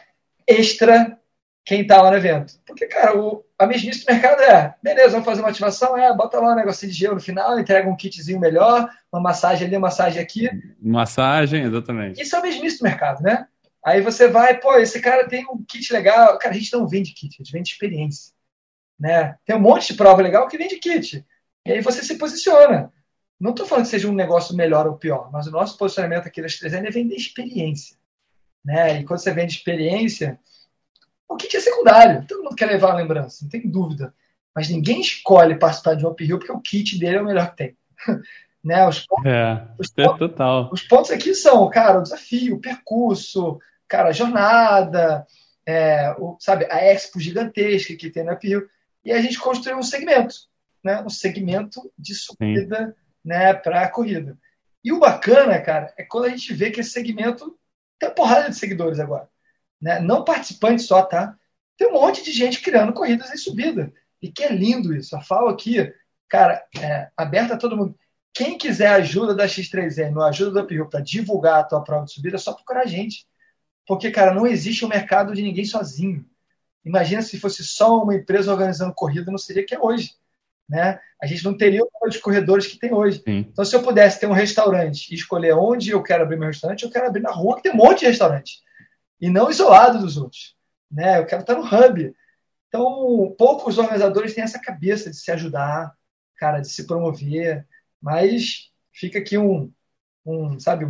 [0.46, 1.18] extra
[1.64, 2.55] quem tá lá no evento.
[2.66, 6.40] Porque, cara, o, a mesmice do mercado é, beleza, vamos fazer uma ativação, é, bota
[6.40, 9.87] lá um negocinho de gelo no final, entrega um kitzinho melhor, uma massagem ali, uma
[9.88, 10.50] massagem aqui.
[10.81, 12.20] Massagem, exatamente.
[12.20, 13.46] Isso é a mesmice do mercado, né?
[13.85, 16.38] Aí você vai, pô, esse cara tem um kit legal.
[16.38, 18.33] Cara, a gente não vende kit, a gente vende experiência.
[18.99, 19.37] Né?
[19.45, 21.27] Tem um monte de prova legal que vende kit.
[21.66, 22.92] E aí você se posiciona.
[23.40, 26.40] Não estou falando que seja um negócio melhor ou pior, mas o nosso posicionamento aqui
[26.40, 27.97] das 3N é vender experiência.
[28.64, 29.01] Né?
[29.01, 30.38] E quando você vende experiência,
[31.29, 32.25] o kit é secundário.
[32.29, 34.14] Todo mundo quer levar a lembrança, não tem dúvida.
[34.55, 37.57] Mas ninguém escolhe participar de um uphill porque o kit dele é o melhor que
[37.57, 37.77] tem.
[38.62, 38.87] né?
[38.87, 40.71] Os pontos, é, os, é total.
[40.73, 43.59] os pontos aqui são, cara, o desafio, o percurso,
[43.92, 45.26] cara, a jornada,
[45.66, 48.66] é, o, sabe, a expo gigantesca que tem no uphill.
[49.05, 50.35] E a gente construiu um segmento,
[50.83, 51.02] né?
[51.02, 54.37] um segmento de subida Sim né, para a corrida.
[54.85, 57.57] E o bacana, cara, é quando a gente vê que esse segmento
[57.98, 59.28] tem uma porrada de seguidores agora.
[59.81, 60.00] Né?
[60.00, 61.37] Não participantes só, tá?
[61.76, 63.92] Tem um monte de gente criando corridas em subida.
[64.20, 65.16] E que é lindo isso.
[65.16, 65.92] A FAO aqui,
[66.28, 67.96] cara, é, aberta a todo mundo.
[68.35, 72.12] Quem quiser ajuda da X3M ou ajuda do Uphill para divulgar a tua prova de
[72.12, 73.26] subida, é só procurar a gente.
[73.87, 76.25] Porque, cara, não existe um mercado de ninguém sozinho.
[76.85, 80.14] Imagina se fosse só uma empresa organizando corrida, não seria que é hoje
[80.73, 80.99] né?
[81.21, 83.23] A gente não teria o número de corredores que tem hoje.
[83.23, 83.47] Sim.
[83.51, 86.83] Então, se eu pudesse ter um restaurante e escolher onde eu quero abrir meu restaurante,
[86.83, 88.61] eu quero abrir na rua, que tem um monte de restaurante.
[89.21, 90.57] E não isolado dos outros.
[90.90, 91.18] Né?
[91.18, 92.14] Eu quero estar no hub.
[92.68, 95.92] Então, poucos organizadores têm essa cabeça de se ajudar,
[96.37, 97.66] cara, de se promover.
[98.01, 99.71] Mas fica aqui um,
[100.25, 100.87] um sabe,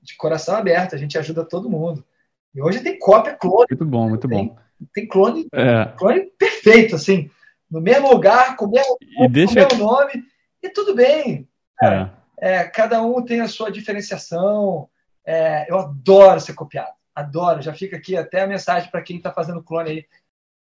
[0.00, 0.94] de coração aberto.
[0.94, 2.06] A gente ajuda todo mundo.
[2.54, 3.66] E hoje tem cópia clone.
[3.70, 4.56] Muito bom, muito tem, bom.
[4.92, 5.86] Tem clone, é.
[5.96, 7.30] clone perfeito, assim
[7.74, 9.52] no mesmo lugar, com o mesmo, e deixa...
[9.52, 10.24] o mesmo nome,
[10.62, 11.48] e tudo bem.
[11.82, 12.08] É.
[12.38, 14.88] É, cada um tem a sua diferenciação.
[15.26, 17.60] É, eu adoro ser copiado, adoro.
[17.60, 20.04] Já fica aqui até a mensagem para quem está fazendo clone aí.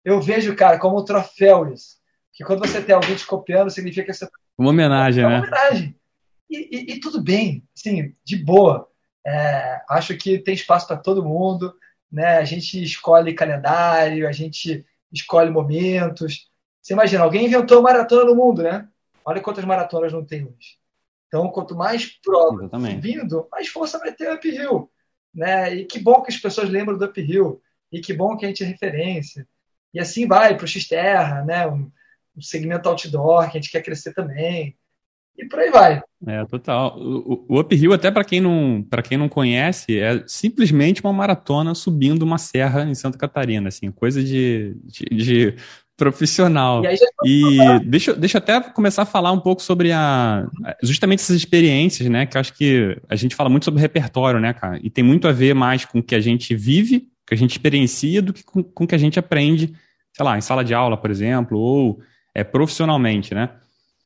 [0.03, 1.97] Eu vejo, cara, como um troféu isso.
[2.33, 4.27] Que quando você tem alguém te copiando, significa que você.
[4.57, 5.47] Uma homenagem, é uma né?
[5.47, 5.95] homenagem.
[6.49, 8.87] E, e, e, tudo bem, assim, de boa.
[9.25, 11.73] É, acho que tem espaço para todo mundo.
[12.13, 12.37] Né?
[12.37, 16.47] A gente escolhe calendário, a gente escolhe momentos.
[16.79, 18.87] Você imagina, alguém inventou maratona no mundo, né?
[19.25, 20.77] Olha quantas maratonas não tem hoje.
[21.27, 24.91] Então, quanto mais prova vindo, mais força vai ter o uphill.
[25.33, 25.73] Né?
[25.73, 27.59] E que bom que as pessoas lembram do uphill.
[27.91, 29.47] E que bom que a gente é referência.
[29.91, 31.65] E assim vai para o X-Terra, né?
[31.65, 31.91] Um,
[32.37, 34.77] um segmento outdoor que a gente quer crescer também.
[35.37, 36.01] E por aí vai.
[36.27, 36.97] É, total.
[36.97, 42.23] O, o uphill, até para quem, não, quem não conhece, é simplesmente uma maratona subindo
[42.23, 45.55] uma serra em Santa Catarina, assim, coisa de, de, de
[45.97, 46.83] profissional.
[47.25, 50.47] E, e deixa, deixa eu até começar a falar um pouco sobre a
[50.81, 52.25] justamente essas experiências, né?
[52.25, 54.79] Que eu acho que a gente fala muito sobre repertório, né, cara?
[54.83, 57.51] E tem muito a ver mais com o que a gente vive, que a gente
[57.51, 59.73] experiencia, do que com, com o que a gente aprende,
[60.13, 61.99] sei lá, em sala de aula, por exemplo, ou
[62.35, 63.49] é, profissionalmente, né?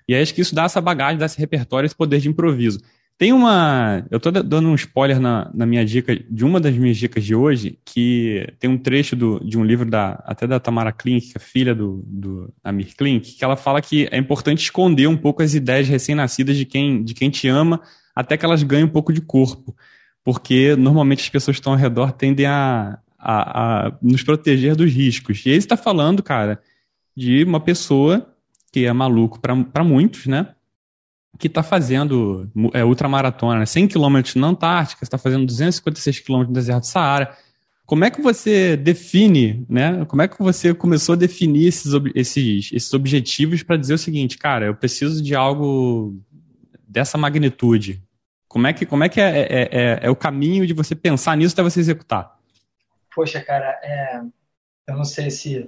[0.08, 2.80] E aí acho que isso dá essa bagagem, dá esse repertório, esse poder de improviso.
[3.18, 4.06] Tem uma.
[4.12, 7.34] Eu estou dando um spoiler na, na minha dica, de uma das minhas dicas de
[7.34, 11.38] hoje, que tem um trecho do, de um livro da, até da Tamara Klink, que
[11.38, 15.42] é filha do, do Amir Klink, que ela fala que é importante esconder um pouco
[15.42, 17.82] as ideias recém-nascidas de quem, de quem te ama,
[18.16, 19.76] até que elas ganhem um pouco de corpo.
[20.24, 24.94] Porque normalmente as pessoas que estão ao redor tendem a, a, a nos proteger dos
[24.94, 25.44] riscos.
[25.44, 26.62] E aí está falando, cara,
[27.16, 28.32] de uma pessoa
[28.78, 30.54] que é maluco para muitos, né?
[31.40, 33.66] Que está fazendo é, ultramaratona, né?
[33.66, 37.36] 100 km na Antártica, está fazendo 256 km no deserto do Saara.
[37.88, 40.06] Como é que você define, né?
[40.06, 44.38] Como é que você começou a definir esses, esses, esses objetivos para dizer o seguinte,
[44.38, 46.16] cara, eu preciso de algo
[46.88, 48.04] dessa magnitude?
[48.48, 51.36] Como é que, como é, que é, é, é, é o caminho de você pensar
[51.36, 52.38] nisso até você executar?
[53.16, 54.22] Poxa, cara, é,
[54.88, 55.68] eu não sei se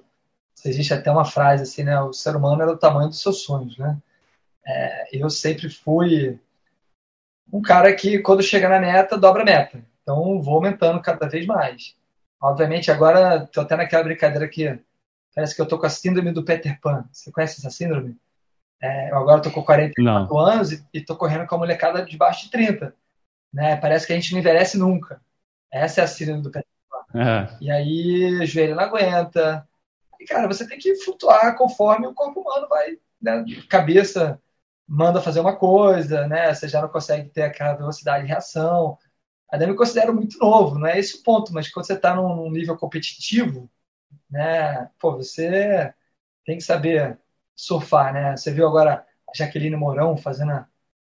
[0.66, 2.00] existe até uma frase assim, né?
[2.02, 3.98] O ser humano é do tamanho dos seus sonhos, né?
[4.66, 6.40] É, eu sempre fui
[7.52, 9.84] um cara que, quando chega na meta, dobra a meta.
[10.02, 11.96] Então, vou aumentando cada vez mais.
[12.42, 14.80] Obviamente, agora estou até naquela brincadeira que
[15.36, 17.06] parece que eu estou com a síndrome do Peter Pan.
[17.12, 18.18] Você conhece essa síndrome?
[18.82, 20.40] É, eu agora estou com 44 não.
[20.40, 22.96] anos e estou correndo com a molecada de baixo de 30.
[23.54, 23.76] Né?
[23.76, 25.22] Parece que a gente não envelhece nunca.
[25.72, 27.20] Essa é a síndrome do Peter Pan.
[27.20, 27.58] É.
[27.60, 29.68] E aí, joelho não aguenta,
[30.20, 33.44] e, cara, você tem que flutuar conforme o corpo humano vai, né?
[33.70, 34.42] Cabeça
[34.88, 36.54] manda fazer uma coisa, né?
[36.54, 38.98] Você já não consegue ter aquela velocidade de reação.
[39.52, 42.52] Ainda me considero muito novo, não é esse o ponto, mas quando você está num
[42.52, 43.70] nível competitivo,
[44.30, 44.90] né?
[45.00, 45.94] Pô, você
[46.46, 47.18] tem que saber
[47.56, 48.36] surfar, né?
[48.38, 50.66] Você viu agora a Jaqueline Mourão fazendo,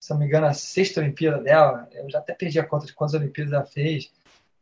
[0.01, 1.89] se não me engano, a sexta Olimpíada dela.
[1.93, 4.13] Eu já até perdi a conta de quantas Olimpíadas ela fez.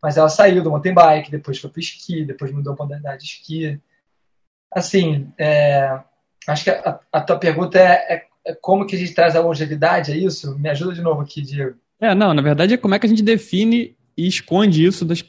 [0.03, 3.31] Mas ela saiu do mountain bike, depois foi para esqui, depois mudou a modalidade de
[3.31, 3.81] esqui.
[4.75, 6.01] Assim, é,
[6.47, 9.41] acho que a, a, tua pergunta é, é, é, como que a gente traz a
[9.41, 10.59] longevidade, é isso?
[10.59, 11.77] Me ajuda de novo aqui, Diego.
[12.01, 15.23] É, não, na verdade é como é que a gente define e esconde isso das,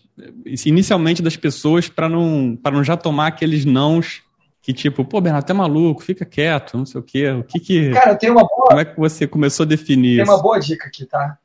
[0.66, 4.24] inicialmente das pessoas para não, não já tomar aqueles nãos
[4.62, 7.30] que tipo, pô, Bernardo, é maluco, fica quieto, não sei o quê.
[7.32, 7.92] O que que...
[7.92, 8.70] Cara, tem uma boa...
[8.70, 10.32] Como é que você começou a definir Tem isso?
[10.32, 11.38] uma boa dica aqui, tá?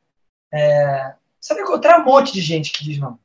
[0.54, 1.14] É...
[1.40, 3.18] Você vai encontrar um monte de gente que diz não.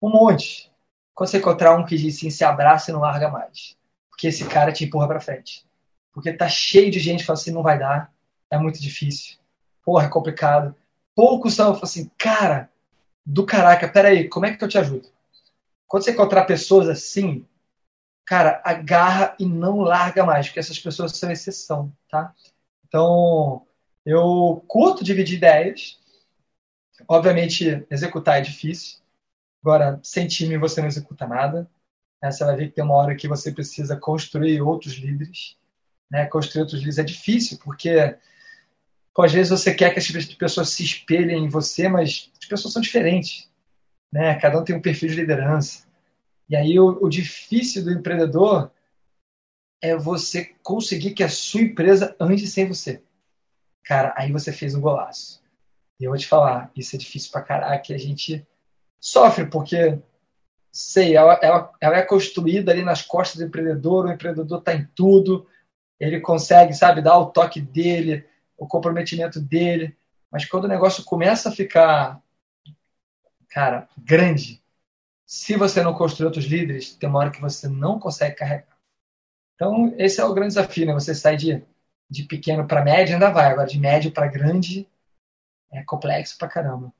[0.00, 0.70] Um monte.
[1.12, 3.76] Quando você encontrar um que diz sim, se abraça e não larga mais
[4.14, 5.66] porque esse cara te empurra para frente.
[6.12, 8.12] Porque tá cheio de gente que fala assim, não vai dar,
[8.48, 9.36] é muito difícil,
[9.84, 10.74] porra, é complicado.
[11.16, 12.70] Poucos são, assim, cara,
[13.26, 15.08] do caraca, peraí, como é que eu te ajudo?
[15.88, 17.44] Quando você encontrar pessoas assim,
[18.24, 22.32] cara, agarra e não larga mais, porque essas pessoas são exceção, tá?
[22.86, 23.66] Então,
[24.06, 25.98] eu curto dividir ideias.
[27.08, 28.98] Obviamente, executar é difícil.
[29.60, 31.68] Agora, sem time você não executa nada.
[32.24, 32.32] Né?
[32.32, 35.58] Você vai ver que tem uma hora que você precisa construir outros líderes.
[36.10, 36.24] Né?
[36.24, 38.16] Construir outros líderes é difícil, porque
[39.12, 42.72] pô, às vezes você quer que as pessoas se espelhem em você, mas as pessoas
[42.72, 43.46] são diferentes.
[44.10, 44.34] Né?
[44.36, 45.84] Cada um tem um perfil de liderança.
[46.48, 48.70] E aí o, o difícil do empreendedor
[49.82, 53.02] é você conseguir que a sua empresa ande sem você.
[53.84, 55.42] Cara, aí você fez um golaço.
[56.00, 58.46] E eu vou te falar, isso é difícil pra caraca, a gente
[58.98, 59.98] sofre, porque
[60.74, 64.84] sei, ela, ela, ela, é construída ali nas costas do empreendedor, o empreendedor está em
[64.92, 65.48] tudo,
[66.00, 69.96] ele consegue, sabe, dar o toque dele, o comprometimento dele,
[70.28, 72.20] mas quando o negócio começa a ficar,
[73.48, 74.60] cara, grande,
[75.24, 78.76] se você não construir outros líderes, tem uma hora que você não consegue carregar.
[79.54, 80.92] Então, esse é o grande desafio, né?
[80.92, 81.62] Você sai de,
[82.10, 84.88] de pequeno para médio, ainda vai, agora de médio para grande
[85.72, 86.92] é complexo pra caramba.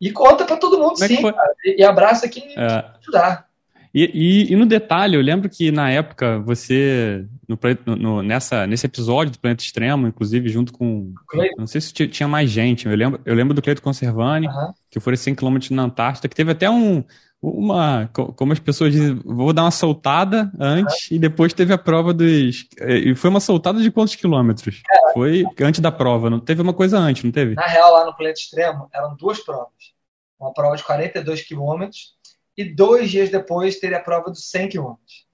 [0.00, 2.84] E conta para todo mundo, Como é sim, é E abraça quem é.
[3.00, 3.48] ajudar.
[3.92, 4.10] E,
[4.48, 9.32] e, e, no detalhe, eu lembro que na época você, no, no, nessa, nesse episódio
[9.32, 11.12] do Planeta Extremo, inclusive junto com.
[11.56, 14.72] Não sei se tinha mais gente, eu lembro, eu lembro do Cleito Conservani, uhum.
[14.90, 17.02] que foi 100 km na Antártida, que teve até um.
[17.40, 18.10] Uma.
[18.12, 21.16] Como as pessoas dizem, vou dar uma soltada antes uhum.
[21.16, 22.66] e depois teve a prova dos.
[22.80, 24.82] E foi uma soltada de quantos quilômetros?
[25.12, 27.54] Foi antes da prova, não teve uma coisa antes, não teve?
[27.54, 29.92] Na real, lá no Planeta Extremo, eram duas provas.
[30.38, 32.14] Uma prova de 42 quilômetros
[32.56, 35.26] e dois dias depois teria a prova dos 100 quilômetros.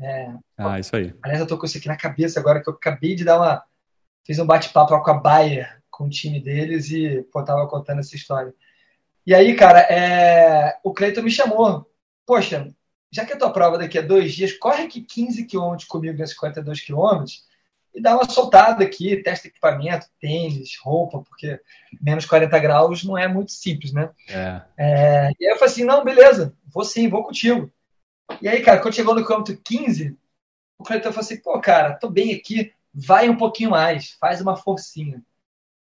[0.00, 1.14] É, ah, isso aí.
[1.22, 3.62] Aliás, eu tô com isso aqui na cabeça agora, que eu acabei de dar uma.
[4.24, 8.16] Fiz um bate-papo com a Bayer, com o time deles e pô, tava contando essa
[8.16, 8.54] história.
[9.26, 10.78] E aí, cara, é...
[10.82, 11.90] o Cleiton me chamou.
[12.26, 12.72] Poxa,
[13.12, 16.34] já que a tua prova daqui a dois dias, corre aqui 15 quilômetros comigo nesses
[16.34, 17.44] 52 quilômetros
[17.94, 21.60] e dá uma soltada aqui, testa equipamento, tênis, roupa, porque
[22.00, 24.10] menos 40 graus não é muito simples, né?
[24.28, 24.62] É.
[24.78, 27.70] É, e aí eu falei assim, não, beleza, vou sim, vou contigo.
[28.40, 30.16] E aí, cara, quando chegou no quilômetro 15,
[30.78, 34.56] o Cleiton falou assim, pô, cara, tô bem aqui, vai um pouquinho mais, faz uma
[34.56, 35.22] forcinha.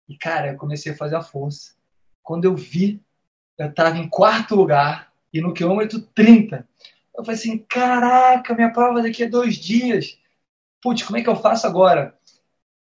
[0.07, 1.73] E, cara, eu comecei a fazer a força.
[2.21, 3.01] Quando eu vi,
[3.57, 6.67] eu tava em quarto lugar e no quilômetro 30.
[7.17, 10.19] Eu falei assim, caraca, minha prova daqui a dois dias
[10.85, 12.15] putz, como é que eu faço agora?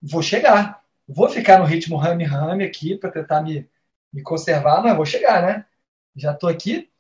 [0.01, 0.84] Vou chegar.
[1.08, 3.69] Vou ficar no ritmo rame-rame aqui para tentar me,
[4.12, 5.65] me conservar, mas vou chegar, né?
[6.13, 6.91] Já estou aqui.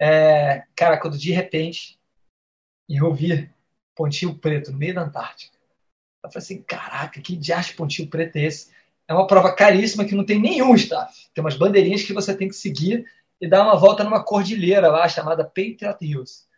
[0.00, 2.00] É, cara, quando de repente
[2.88, 3.48] eu vi
[3.94, 5.56] Pontinho Preto no meio da Antártica,
[6.24, 8.72] eu falei assim: caraca, que diacho Pontinho Preto é esse?
[9.06, 11.28] É uma prova caríssima que não tem nenhum staff.
[11.32, 13.06] Tem umas bandeirinhas que você tem que seguir
[13.40, 16.49] e dar uma volta numa cordilheira lá chamada Patriot Hills.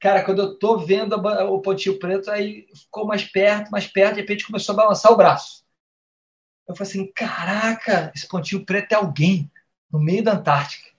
[0.00, 4.20] Cara, quando eu tô vendo o pontinho preto, aí ficou mais perto, mais perto, de
[4.20, 5.64] repente começou a balançar o braço.
[6.68, 9.50] Eu falei assim: caraca, esse pontinho preto é alguém
[9.90, 10.90] no meio da Antártica.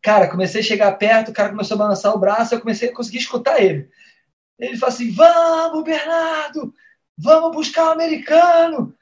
[0.00, 2.94] Cara, comecei a chegar perto, o cara começou a balançar o braço, eu comecei a
[2.94, 3.90] conseguir escutar ele.
[4.58, 6.74] Ele falou assim: vamos, Bernardo,
[7.16, 8.94] vamos buscar o americano.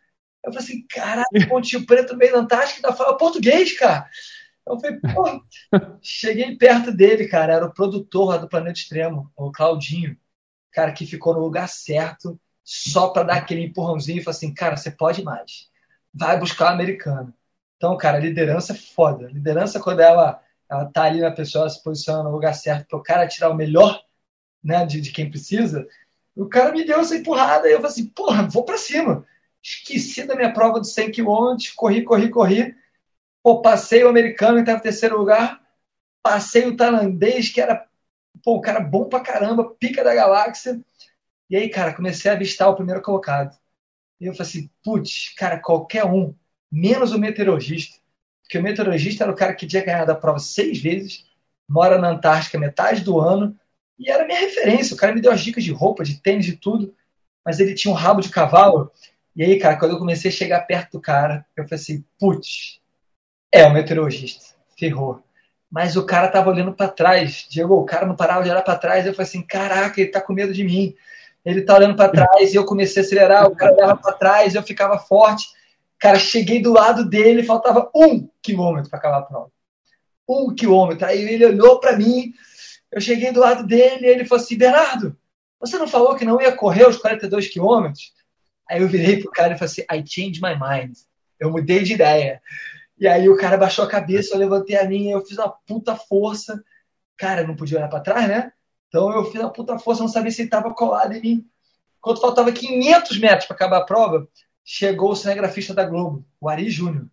[0.45, 4.09] Eu falei assim: caraca, pontinho preto no meio da Antártica ainda fala português, cara.
[4.67, 5.45] Eu falei, pô,
[6.03, 10.17] cheguei perto dele, cara, era o produtor lá do Planeta Extremo, o Claudinho,
[10.73, 14.77] cara, que ficou no lugar certo, só para dar aquele empurrãozinho e falar assim, cara,
[14.77, 15.71] você pode mais,
[16.13, 17.33] vai buscar o americano.
[17.77, 19.29] Então, cara, liderança é foda.
[19.29, 23.03] Liderança, quando ela, ela tá ali na pessoa, se posiciona no lugar certo, para o
[23.03, 24.03] cara tirar o melhor
[24.65, 25.87] né, de, de quem precisa,
[26.35, 29.25] o cara me deu essa empurrada e eu falei assim, porra, vou para cima.
[29.63, 32.75] Esqueci da minha prova de 100 km, corri, corri, corri
[33.47, 35.63] Pô, passei o americano que estava em terceiro lugar,
[36.21, 37.87] passei o tailandês, que era
[38.43, 40.81] pô, um cara bom pra caramba, pica da galáxia.
[41.49, 43.57] E aí, cara, comecei a avistar o primeiro colocado.
[44.21, 46.35] E eu falei assim, putz, cara, qualquer um,
[46.73, 48.01] menos o meteorologista.
[48.43, 51.25] Porque o meteorologista era o cara que tinha ganhado a prova seis vezes,
[51.69, 53.57] mora na Antártica metade do ano,
[53.97, 54.93] e era minha referência.
[54.93, 56.93] O cara me deu as dicas de roupa, de tênis, de tudo,
[57.45, 58.91] mas ele tinha um rabo de cavalo.
[59.37, 62.85] E aí, cara, quando eu comecei a chegar perto do cara, eu falei assim, putz,
[63.53, 64.55] é, o meteorologista.
[64.79, 65.23] Ferrou.
[65.71, 67.47] Mas o cara tava olhando para trás.
[67.51, 69.07] Diego, o cara não parava de olhar para trás.
[69.07, 70.95] Eu falei assim: caraca, ele tá com medo de mim.
[71.45, 73.47] Ele tá olhando para trás e eu comecei a acelerar.
[73.47, 75.47] O cara olhava para trás, eu ficava forte.
[75.99, 79.51] Cara, cheguei do lado dele, faltava um quilômetro para acabar a prova.
[80.29, 81.07] Um quilômetro.
[81.07, 82.33] Aí ele olhou para mim,
[82.91, 85.17] eu cheguei do lado dele e ele falou assim: Bernardo,
[85.61, 88.13] você não falou que não ia correr os 42 quilômetros?
[88.69, 90.97] Aí eu virei pro cara e falei assim: I changed my mind.
[91.39, 92.41] Eu mudei de ideia.
[92.99, 95.95] E aí o cara baixou a cabeça, eu levantei a minha, eu fiz uma puta
[95.95, 96.63] força.
[97.17, 98.53] Cara, não podia olhar para trás, né?
[98.89, 101.51] Então eu fiz uma puta força, não sabia se ele estava colado em mim.
[102.01, 104.29] Quando faltava 500 metros para acabar a prova,
[104.65, 107.07] chegou o cinegrafista da Globo, o Ari Júnior.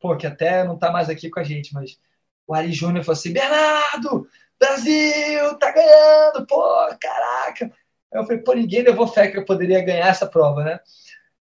[0.00, 1.98] Pô, que até não tá mais aqui com a gente, mas
[2.46, 6.62] o Ari Júnior falou assim: Bernardo, Brasil, tá ganhando, pô,
[7.00, 7.66] caraca.
[8.12, 10.80] Aí eu falei, pô, ninguém levou fé que eu poderia ganhar essa prova, né?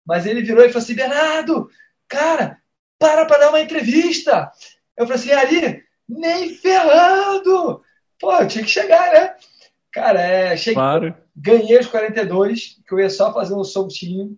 [0.06, 1.70] Mas ele virou e falou assim: Bernardo,
[2.08, 2.62] cara,
[3.00, 4.52] para para dar uma entrevista.
[4.96, 7.82] Eu falei assim, ali, nem ferrando.
[8.20, 9.36] Pô, tinha que chegar, né?
[9.92, 11.16] Cara, é, cheguei, claro.
[11.36, 14.38] ganhei os 42, que eu ia só fazer um soltinho.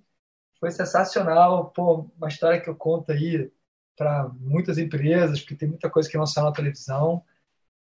[0.60, 1.72] Foi sensacional.
[1.72, 3.52] Pô, uma história que eu conto aí
[3.98, 7.24] para muitas empresas, porque tem muita coisa que não saiu na televisão.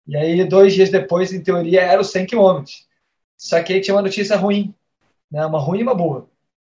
[0.06, 2.86] E aí, dois dias depois, em teoria, era os 100 quilômetros.
[3.36, 4.74] Só que aí tinha uma notícia ruim,
[5.30, 5.44] né?
[5.46, 6.28] uma ruim e uma boa.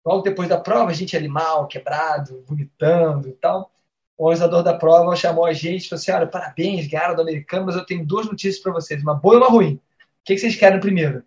[0.06, 3.72] Logo depois da prova, a gente ali mal, quebrado, vomitando e tal
[4.20, 7.66] o organizador da prova chamou a gente e falou assim: olha, parabéns, ganharam do americano,
[7.66, 9.76] mas eu tenho duas notícias para vocês, uma boa e uma ruim.
[9.76, 9.82] O
[10.26, 11.24] que, vocês querem primeiro?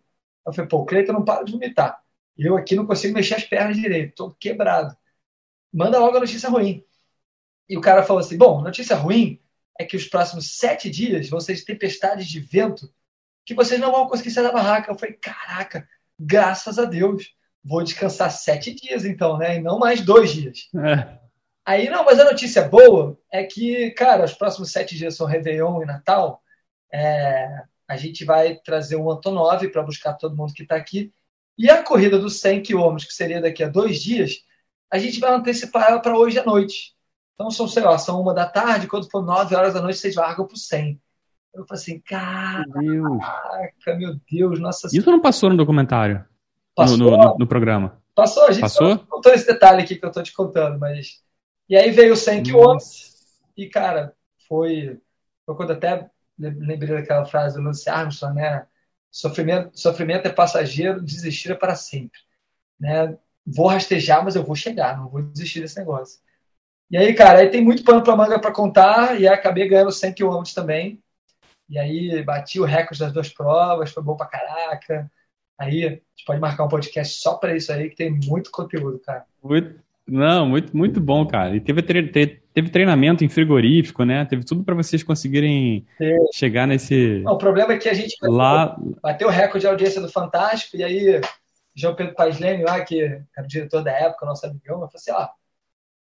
[0.46, 2.02] Eu falei, pô, o Cleiton não para de vomitar.
[2.36, 4.94] Eu aqui não consigo mexer as pernas direito, estou quebrado.
[5.72, 6.84] Manda logo a notícia ruim.
[7.66, 9.40] E o cara falou assim: bom, notícia ruim
[9.80, 12.92] é que os próximos sete dias vão ser de tempestades de vento
[13.46, 14.92] que vocês não vão conseguir sair da barraca.
[14.92, 15.88] Eu falei, caraca,
[16.20, 19.56] graças a Deus, vou descansar sete dias então, né?
[19.56, 20.68] E não mais dois dias.
[20.76, 21.21] É.
[21.64, 25.82] Aí, não, mas a notícia boa é que, cara, os próximos sete dias são Réveillon
[25.82, 26.42] e Natal.
[26.92, 31.12] É, a gente vai trazer um Antonov para buscar todo mundo que está aqui.
[31.56, 34.38] E a corrida dos 100 quilômetros, que seria daqui a dois dias,
[34.90, 36.94] a gente vai antecipar ela para hoje à noite.
[37.34, 40.16] Então, são, sei lá, são uma da tarde, quando for nove horas da noite, vocês
[40.16, 41.00] largam para o 100.
[41.54, 46.24] Eu falei assim, caraca, meu Deus, nossa Isso não passou no documentário?
[46.74, 46.96] Passou?
[46.96, 48.02] No, no, no, no programa?
[48.14, 48.98] Passou, a gente passou?
[48.98, 51.22] contou esse detalhe aqui que eu estou te contando, mas
[51.72, 53.16] E aí veio o 100 quilômetros
[53.56, 54.14] e, cara,
[54.46, 55.00] foi,
[55.46, 56.06] foi quando até
[56.38, 58.66] lembrei daquela frase do Lance Armstrong, né?
[59.10, 62.20] Sofrimento, sofrimento é passageiro, desistir é para sempre.
[62.78, 63.16] Né?
[63.46, 66.20] Vou rastejar, mas eu vou chegar, não vou desistir desse negócio.
[66.90, 70.12] E aí, cara, aí tem muito pano para manga para contar e acabei ganhando 100
[70.12, 71.02] km também.
[71.70, 75.10] E aí bati o recorde das duas provas, foi bom pra caraca.
[75.56, 78.98] Aí a gente pode marcar um podcast só para isso aí, que tem muito conteúdo,
[78.98, 79.24] cara.
[79.42, 81.54] Muito, não, muito, muito bom, cara.
[81.54, 84.24] E teve, teve treinamento em frigorífico, né?
[84.24, 85.86] Teve tudo para vocês conseguirem
[86.32, 87.20] chegar nesse.
[87.20, 88.76] Não, o problema é que a gente lá...
[89.00, 91.20] bateu o recorde de audiência do Fantástico, e aí
[91.74, 95.28] João Pedro Paislene lá, que era o diretor da época, nosso amigão, falou assim: ó,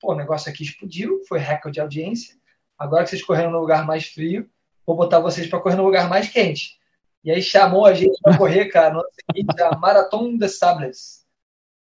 [0.01, 2.34] pô, o negócio aqui explodiu, foi recorde de audiência.
[2.78, 4.49] Agora que vocês correram no lugar mais frio,
[4.84, 6.76] vou botar vocês para correr no lugar mais quente.
[7.24, 11.25] E aí chamou a gente para correr, cara, no seguinte, a Marathon des Sables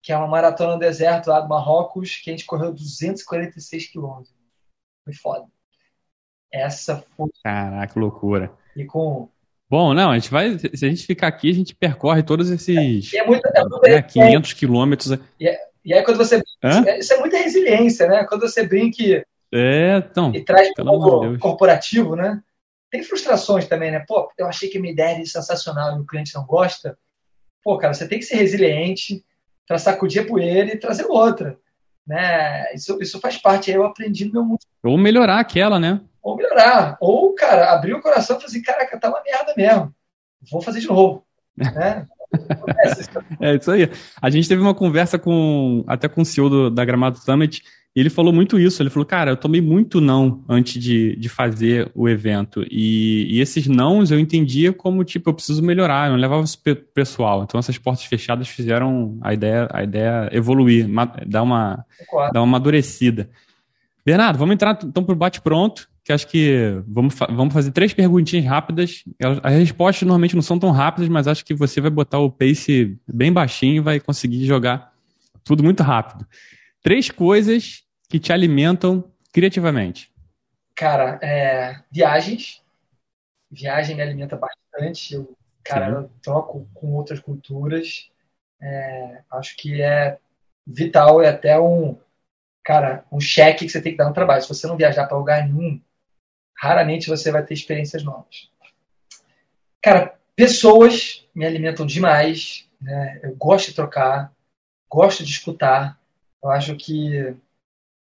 [0.03, 4.35] que é uma maratona no deserto lá do Marrocos, que a gente correu 246 quilômetros.
[5.05, 5.45] Foi foda.
[6.51, 7.29] Essa foi.
[7.41, 8.51] Caraca, loucura.
[8.75, 9.29] E com.
[9.69, 10.59] Bom, não, a gente vai.
[10.59, 13.13] Se a gente ficar aqui, a gente percorre todos esses.
[13.13, 15.17] É, é muito, é muito né, 500 quilômetros.
[15.39, 16.43] E, é, e, aí, quando você.
[16.61, 16.83] Hã?
[16.97, 18.25] Isso é muita resiliência, né?
[18.25, 19.25] Quando você brinca
[19.55, 22.43] é, então, e traz algo corporativo, né?
[22.91, 24.03] Tem frustrações também, né?
[24.05, 26.97] Pô, eu achei que minha ideia era sensacional e o cliente não gosta.
[27.63, 29.23] Pô, cara, você tem que ser resiliente
[29.67, 31.57] para sacudir a poeira e trazer outra.
[32.05, 32.73] Né?
[32.73, 33.71] Isso, isso faz parte.
[33.71, 34.59] Aí eu aprendi no meu mundo.
[34.83, 36.01] Ou melhorar aquela, né?
[36.21, 36.97] Ou melhorar.
[36.99, 39.93] Ou, cara, abrir o coração e falar assim, caraca, tá uma merda mesmo.
[40.51, 41.25] Vou fazer de novo.
[41.57, 42.05] né?
[43.39, 43.89] é isso aí.
[44.21, 47.63] A gente teve uma conversa com até com o CEO do, da Gramado Summit
[47.95, 48.81] e ele falou muito isso.
[48.81, 52.65] Ele falou, cara, eu tomei muito não antes de, de fazer o evento.
[52.69, 56.07] E, e esses nãos eu entendia como, tipo, eu preciso melhorar.
[56.07, 56.59] Eu não levava isso
[56.93, 57.43] pessoal.
[57.43, 60.87] Então essas portas fechadas fizeram a ideia, a ideia evoluir,
[61.27, 61.85] dar uma,
[62.31, 63.29] dar uma amadurecida.
[64.03, 68.45] Bernardo, vamos entrar então para o bate-pronto, que acho que vamos, vamos fazer três perguntinhas
[68.45, 69.03] rápidas.
[69.43, 72.97] As respostas normalmente não são tão rápidas, mas acho que você vai botar o pace
[73.07, 74.91] bem baixinho e vai conseguir jogar
[75.43, 76.25] tudo muito rápido.
[76.81, 77.82] Três coisas
[78.13, 80.13] que te alimentam criativamente?
[80.75, 82.61] Cara, é, viagens.
[83.49, 85.15] Viagem me alimenta bastante.
[85.15, 88.11] Eu, cara, eu troco com outras culturas.
[88.61, 90.19] É, acho que é
[90.63, 91.99] vital, é até um,
[92.63, 94.43] cara, um cheque que você tem que dar no trabalho.
[94.43, 95.81] Se você não viajar para lugar nenhum,
[96.55, 98.51] raramente você vai ter experiências novas.
[99.81, 102.69] Cara, pessoas me alimentam demais.
[102.79, 103.21] Né?
[103.23, 104.31] Eu gosto de trocar,
[104.87, 105.99] gosto de escutar.
[106.43, 107.35] Eu acho que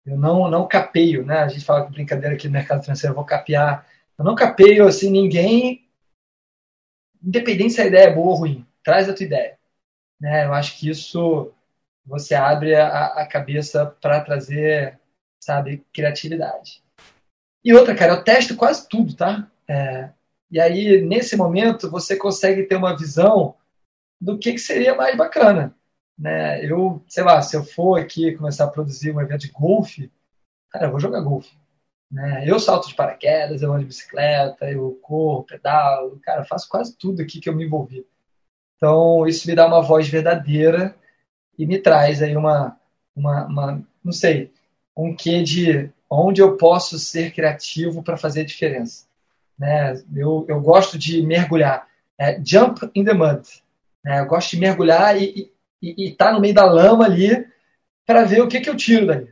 [0.04, 1.38] eu não, não capeio, né?
[1.38, 3.86] A gente fala com brincadeira aqui no mercado financeiro, eu vou capear.
[4.18, 5.88] Eu não capeio assim ninguém,
[7.22, 8.66] independente se a ideia é boa ou ruim.
[8.82, 9.58] Traz a tua ideia.
[10.20, 10.44] Né?
[10.46, 11.52] Eu acho que isso
[12.04, 14.98] você abre a, a cabeça para trazer,
[15.40, 16.82] sabe, criatividade.
[17.64, 19.48] E outra, cara, eu testo quase tudo, tá?
[19.68, 20.10] É,
[20.50, 23.54] e aí, nesse momento, você consegue ter uma visão
[24.20, 25.74] do que, que seria mais bacana.
[26.22, 26.64] Né?
[26.64, 30.08] Eu, sei lá, se eu for aqui começar a produzir um evento de golfe,
[30.70, 31.50] cara, eu vou jogar golfe.
[32.08, 32.44] Né?
[32.46, 37.20] Eu salto de paraquedas, eu ando de bicicleta, eu corro, pedalo, cara, faço quase tudo
[37.20, 38.06] aqui que eu me envolvi.
[38.76, 40.94] Então, isso me dá uma voz verdadeira
[41.58, 42.78] e me traz aí uma,
[43.16, 44.52] uma, uma não sei,
[44.96, 49.06] um quê de onde eu posso ser criativo para fazer a diferença.
[49.58, 50.00] Né?
[50.14, 51.88] Eu, eu gosto de mergulhar.
[52.16, 53.42] É, jump in the mud.
[54.04, 54.20] Né?
[54.20, 55.51] Eu gosto de mergulhar e,
[55.82, 57.44] e estar tá no meio da lama ali
[58.06, 59.28] para ver o que, que eu tiro dali.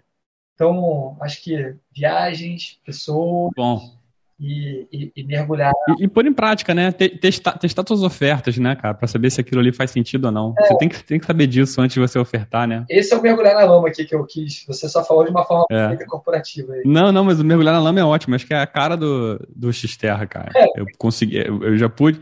[0.55, 3.81] Então, acho que viagens, pessoas Bom.
[4.39, 5.73] E, e, e mergulhar.
[5.99, 6.91] E, e, pôr em prática, né?
[6.93, 8.95] Testar, testar suas ofertas, né, cara?
[8.95, 10.55] Para saber se aquilo ali faz sentido ou não.
[10.59, 10.67] É.
[10.67, 12.87] Você tem que, tem que saber disso antes de você ofertar, né?
[12.89, 14.65] Esse é o mergulhar na lama aqui que eu quis.
[14.67, 15.95] Você só falou de uma forma é.
[16.07, 16.73] corporativa.
[16.73, 16.83] Aí.
[16.87, 18.35] Não, não, mas o mergulhar na lama é ótimo.
[18.35, 20.51] Acho que é a cara do, do X-Terra, cara.
[20.55, 20.81] É.
[20.81, 22.21] Eu consegui, eu já pude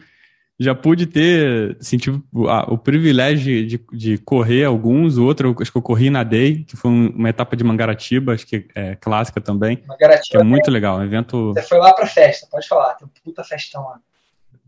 [0.61, 5.71] já pude ter, sentir assim, o, o privilégio de, de correr alguns, o outro, acho
[5.71, 9.41] que eu corri na Day, que foi uma etapa de Mangaratiba, acho que é clássica
[9.41, 9.81] também.
[9.87, 10.27] Mangaratiba.
[10.31, 11.55] Que é muito legal, um evento...
[11.55, 14.01] Você foi lá pra festa, pode falar, tem um puta festão lá.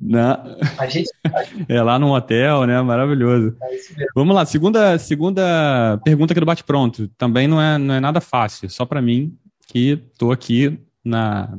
[0.00, 0.56] Não.
[0.78, 1.10] A gente...
[1.68, 2.80] é lá num hotel, né?
[2.80, 3.56] Maravilhoso.
[3.60, 7.08] É Vamos lá, segunda, segunda pergunta aqui do Bate Pronto.
[7.18, 9.36] Também não é, não é nada fácil, só para mim,
[9.66, 11.52] que estou aqui na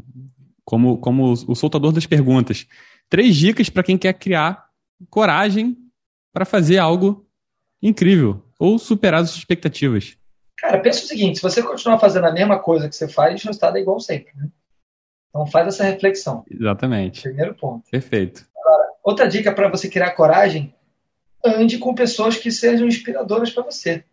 [0.63, 2.65] como, como o soltador das perguntas.
[3.11, 4.69] Três dicas para quem quer criar
[5.09, 5.77] coragem
[6.31, 7.27] para fazer algo
[7.83, 10.17] incrível ou superar as expectativas.
[10.57, 13.47] Cara, pensa o seguinte: se você continuar fazendo a mesma coisa que você faz, o
[13.47, 14.31] resultado é igual sempre.
[14.37, 14.47] Né?
[15.27, 16.45] Então faz essa reflexão.
[16.49, 17.23] Exatamente.
[17.23, 17.83] Primeiro ponto.
[17.91, 18.47] Perfeito.
[18.57, 20.73] Agora, outra dica para você criar coragem:
[21.43, 24.05] ande com pessoas que sejam inspiradoras para você.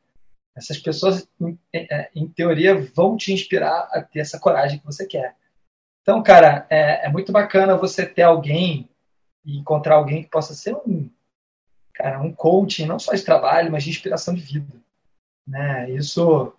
[0.57, 5.07] Essas pessoas, em, é, em, teoria, vão te inspirar a ter essa coragem que você
[5.07, 5.37] quer.
[6.09, 8.89] Então, cara, é, é muito bacana você ter alguém
[9.45, 11.07] e encontrar alguém que possa ser um,
[11.93, 14.75] cara, um coaching, não só de trabalho, mas de inspiração de vida.
[15.47, 15.91] Né?
[15.91, 16.55] Isso,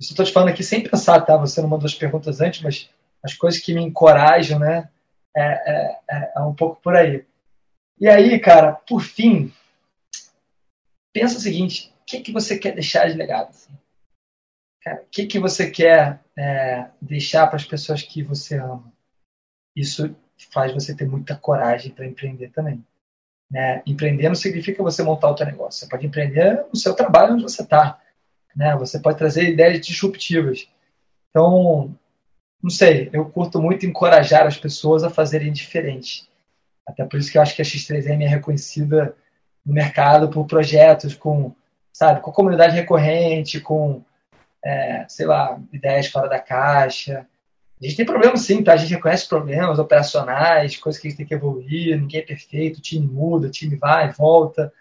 [0.00, 1.36] isso estou te falando aqui sem pensar, tá?
[1.36, 2.88] Você não mandou as perguntas antes, mas
[3.22, 4.88] as coisas que me encorajam, né?
[5.36, 7.22] É, é, é, é um pouco por aí.
[8.00, 9.52] E aí, cara, por fim,
[11.12, 13.50] pensa o seguinte: o que, que você quer deixar de legado?
[13.50, 13.74] Assim?
[14.94, 18.92] O que, que você quer é, deixar para as pessoas que você ama?
[19.74, 20.14] Isso
[20.52, 22.84] faz você ter muita coragem para empreender também.
[23.50, 23.82] Né?
[23.86, 25.80] Empreender não significa você montar o seu negócio.
[25.80, 28.00] Você pode empreender no seu trabalho onde você está.
[28.54, 28.76] Né?
[28.76, 30.68] Você pode trazer ideias disruptivas.
[31.30, 31.94] Então,
[32.62, 36.28] não sei, eu curto muito encorajar as pessoas a fazerem diferente.
[36.86, 39.14] Até por isso que eu acho que a X3M é reconhecida
[39.64, 41.52] no mercado por projetos com,
[41.92, 44.02] sabe, com comunidade recorrente, com,
[44.66, 47.24] é, sei lá, ideias fora da caixa.
[47.80, 48.72] A gente tem problemas sim, tá?
[48.72, 52.78] A gente reconhece problemas operacionais, coisas que a gente tem que evoluir, ninguém é perfeito,
[52.78, 54.72] o time muda, o time vai, volta.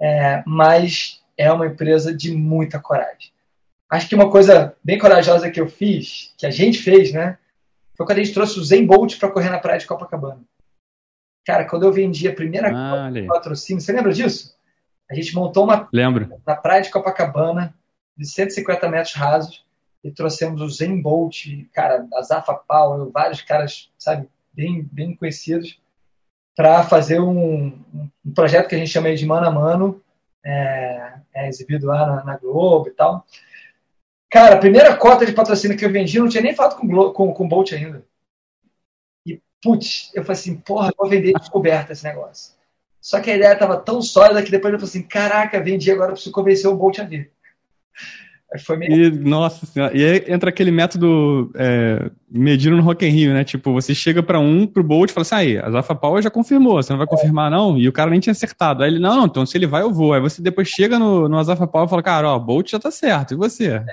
[0.00, 3.30] É, mas é uma empresa de muita coragem.
[3.90, 7.36] Acho que uma coisa bem corajosa que eu fiz, que a gente fez, né?
[7.96, 10.40] Foi quando a gente trouxe o Zen Bolt para correr na praia de Copacabana.
[11.44, 14.56] Cara, quando eu vendi a primeira ah, patrocínio, você lembra disso?
[15.10, 16.40] A gente montou uma Lembro.
[16.46, 17.74] na praia de Copacabana,
[18.20, 19.64] de 150 metros rasos,
[20.04, 25.80] e trouxemos o Zen Bolt, cara, a Zafa Powell, vários caras, sabe, bem, bem conhecidos,
[26.54, 30.02] para fazer um, um, projeto que a gente chama de mano a mano,
[30.44, 33.24] é, é exibido lá na, na, Globo e tal.
[34.30, 37.32] Cara, a primeira cota de patrocínio que eu vendi, não tinha nem falado com, com,
[37.32, 38.04] com o Bolt ainda.
[39.26, 42.54] E, putz, eu falei assim, porra, eu vou vender descoberta esse negócio.
[43.00, 46.10] Só que a ideia estava tão sólida que depois eu falei assim, caraca, vendi, agora
[46.10, 47.32] eu preciso convencer o Bolt a vir.
[48.66, 48.92] Foi meio...
[48.92, 49.96] E, nossa senhora.
[49.96, 53.44] E aí entra aquele método é, medindo no Rock in Rio, né?
[53.44, 56.30] Tipo, você chega para um, pro Bolt e fala assim, aí, a Zafa Power já
[56.30, 57.10] confirmou, você não vai é.
[57.10, 57.78] confirmar não?
[57.78, 58.82] E o cara nem tinha acertado.
[58.82, 60.12] Aí ele, não, não, então se ele vai, eu vou.
[60.12, 62.90] Aí você depois chega no, no Azafa Power e fala, cara, ó, Bolt já tá
[62.90, 63.82] certo, e você?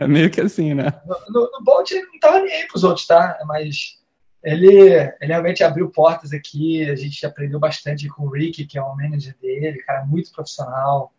[0.00, 0.06] É.
[0.06, 0.92] meio que assim, né?
[1.06, 3.38] No, no, no Bolt ele não tava nem aí pros outros, tá?
[3.46, 3.98] Mas
[4.42, 8.82] ele, ele realmente abriu portas aqui, a gente aprendeu bastante com o Rick, que é
[8.82, 11.12] o manager dele, cara muito profissional.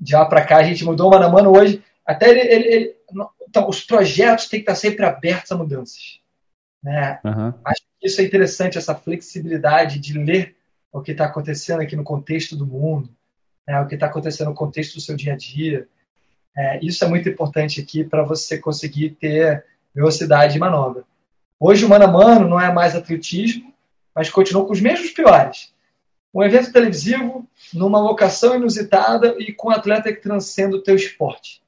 [0.00, 2.96] De lá pra cá a gente mudou mano a mano hoje até ele, ele, ele,
[3.48, 6.20] então, os projetos têm que estar sempre abertos a mudanças.
[6.82, 7.18] Né?
[7.24, 7.54] Uhum.
[7.64, 10.56] Acho que isso é interessante, essa flexibilidade de ler
[10.92, 13.08] o que está acontecendo aqui no contexto do mundo,
[13.66, 13.80] né?
[13.80, 15.88] o que está acontecendo no contexto do seu dia a dia.
[16.56, 19.64] É, isso é muito importante aqui para você conseguir ter
[19.94, 21.04] velocidade de manobra.
[21.58, 23.72] Hoje o mano a mano não é mais atletismo,
[24.14, 25.73] mas continua com os mesmos pilares.
[26.34, 31.64] Um evento televisivo, numa locação inusitada e com um atleta que transcende o teu esporte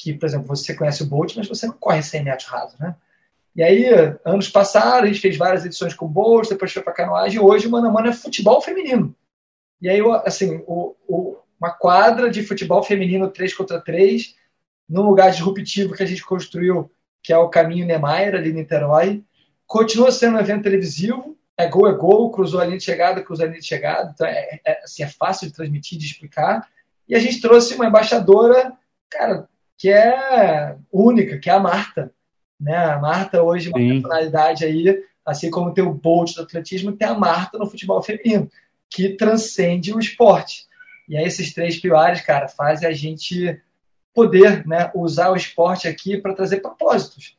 [0.00, 2.96] que, por exemplo, você conhece o Bolt, mas você não corre 100 metros rasos, né?
[3.54, 3.84] E aí,
[4.24, 7.44] anos passaram, a gente fez várias edições com o Bolt, depois foi para canoagem, e
[7.44, 9.14] hoje o Mano a Mano é futebol feminino.
[9.78, 14.34] E aí, assim, o, o, uma quadra de futebol feminino 3 contra 3,
[14.88, 16.90] num lugar disruptivo que a gente construiu,
[17.22, 19.22] que é o Caminho Niemeyer, ali em Niterói,
[19.66, 23.44] continua sendo um evento televisivo, é gol, é gol, cruzou a linha de chegada, cruzou
[23.44, 26.68] a linha de chegada, então é, é, assim, é fácil de transmitir, de explicar.
[27.08, 28.72] E a gente trouxe uma embaixadora,
[29.08, 32.12] cara, que é única, que é a Marta.
[32.60, 32.76] Né?
[32.76, 33.88] A Marta hoje é uma Sim.
[34.00, 38.50] personalidade aí, assim como tem o Bolt do atletismo, tem a Marta no futebol feminino,
[38.88, 40.66] que transcende o esporte.
[41.08, 43.60] E aí esses três pilares, cara, fazem a gente
[44.14, 47.36] poder né, usar o esporte aqui para trazer propósitos.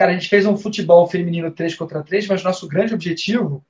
[0.00, 3.62] Cara, a gente fez um futebol feminino 3 contra 3, mas nosso grande objetivo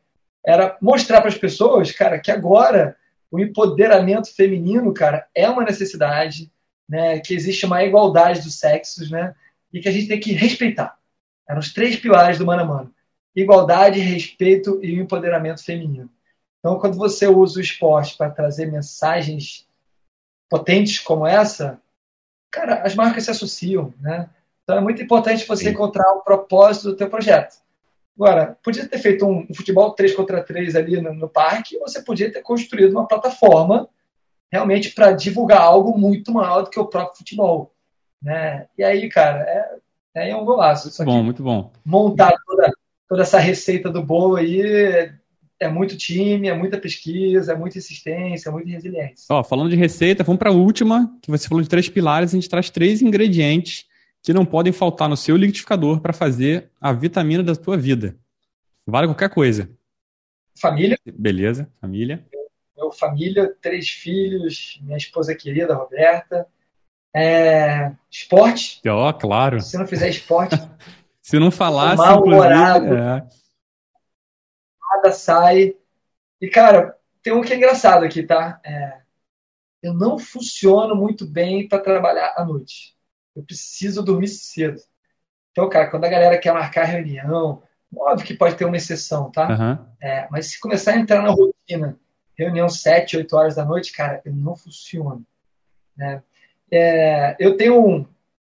[0.47, 2.97] era mostrar para as pessoas, cara, que agora
[3.33, 6.49] o empoderamento feminino, cara, é uma necessidade,
[6.89, 9.35] né, que existe uma igualdade dos sexos, né,
[9.73, 10.97] e que a gente tem que respeitar.
[11.49, 12.95] Eram os três pilares do mano a mano:
[13.35, 16.09] igualdade, respeito e empoderamento feminino.
[16.61, 19.67] Então, quando você usa o esporte para trazer mensagens
[20.49, 21.83] potentes como essa,
[22.53, 24.31] cara, as marcas se associam, né?
[24.63, 25.71] Então é muito importante você Sim.
[25.71, 27.57] encontrar o propósito do teu projeto.
[28.17, 31.89] Agora, podia ter feito um, um futebol 3 contra 3 ali no, no parque, ou
[31.89, 33.89] você podia ter construído uma plataforma
[34.53, 37.73] realmente para divulgar algo muito maior do que o próprio futebol.
[38.23, 38.67] Né?
[38.77, 39.79] E aí, cara,
[40.15, 40.89] é, é um golaço.
[40.89, 41.73] Muito bom, muito bom.
[41.85, 42.71] Montar toda,
[43.09, 45.11] toda essa receita do bolo aí
[45.61, 49.27] é muito time, é muita pesquisa, é muita insistência, é muita resiliência.
[49.29, 52.35] Ó, falando de receita, vamos para a última, que você falou de três pilares, a
[52.37, 53.85] gente traz três ingredientes
[54.23, 58.17] que não podem faltar no seu liquidificador para fazer a vitamina da tua vida.
[58.87, 59.71] Vale qualquer coisa.
[60.59, 60.99] Família.
[61.07, 62.27] Beleza, família
[62.93, 66.47] família, três filhos, minha esposa querida, Roberta,
[67.13, 68.81] É, esporte.
[68.89, 69.61] Ó, oh, claro.
[69.61, 70.55] Se não fizer esporte.
[71.21, 71.97] Se não falasse.
[71.97, 72.95] Mal-humorado.
[72.95, 73.27] É.
[74.95, 75.75] Nada sai.
[76.41, 78.61] E, cara, tem um que é engraçado aqui, tá?
[78.65, 79.01] É,
[79.83, 82.97] eu não funciono muito bem para trabalhar à noite.
[83.35, 84.81] Eu preciso dormir cedo.
[85.53, 87.63] Então, cara, quando a galera quer marcar reunião,
[87.95, 89.49] óbvio que pode ter uma exceção, tá?
[89.49, 89.87] Uhum.
[90.01, 91.99] É, mas se começar a entrar na rotina,
[92.37, 95.25] reunião 7, 8 horas da noite, cara, eu não funciono.
[95.97, 96.23] Né?
[96.71, 98.07] É, eu tenho um,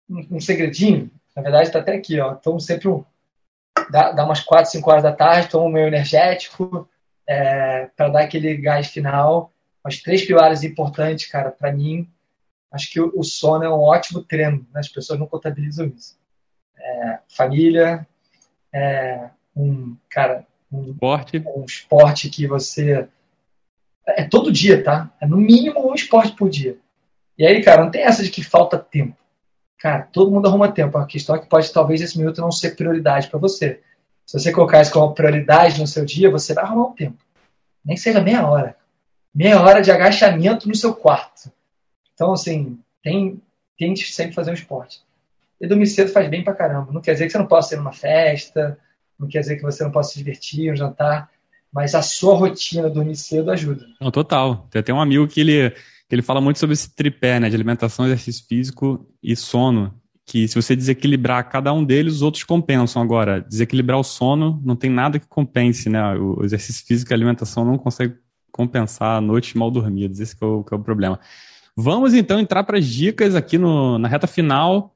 [0.09, 2.35] um, um, segredinho, na verdade está até aqui, ó.
[2.35, 3.03] Tomo sempre um.
[3.89, 6.87] Dá, dá umas 4, 5 horas da tarde, tomo meu energético
[7.27, 9.51] é, para dar aquele gás final.
[9.83, 12.07] As três pilares importantes, cara, para mim,
[12.71, 14.79] acho que o, sono é um ótimo treino, né?
[14.79, 16.17] as pessoas não contabilizam isso.
[16.77, 18.07] É, família,
[18.73, 21.43] é, um, cara, um esporte.
[21.45, 23.07] um esporte que você.
[24.07, 25.11] É todo dia, tá?
[25.19, 26.77] É no mínimo um esporte por dia.
[27.37, 29.15] E aí, cara, não tem essa de que falta tempo.
[29.77, 30.97] Cara, todo mundo arruma tempo.
[30.97, 33.81] A questão é que pode talvez esse minuto não ser prioridade para você.
[34.25, 37.17] Se você colocar isso como prioridade no seu dia, você vai arrumar um tempo.
[37.83, 38.75] Nem seja meia hora.
[39.33, 41.51] Meia hora de agachamento no seu quarto.
[42.13, 43.41] Então, assim, tem,
[43.77, 45.01] tente sempre fazer um esporte.
[45.59, 46.91] E dormir cedo faz bem pra caramba.
[46.91, 48.77] Não quer dizer que você não possa ir numa festa,
[49.19, 51.29] não quer dizer que você não possa se divertir, um jantar,
[51.71, 53.85] mas a sua rotina dormir cedo ajuda.
[53.99, 54.67] Não, total.
[54.71, 55.73] Tem até um amigo que ele,
[56.09, 59.93] ele fala muito sobre esse tripé, né, de alimentação, exercício físico e sono,
[60.25, 63.01] que se você desequilibrar cada um deles, os outros compensam.
[63.01, 66.13] Agora, desequilibrar o sono, não tem nada que compense, né?
[66.15, 68.15] O exercício físico e a alimentação não consegue
[68.51, 70.19] compensar noites mal dormidas.
[70.19, 71.19] Esse é o, que é o problema.
[71.75, 74.93] Vamos então entrar para as dicas aqui no, na reta final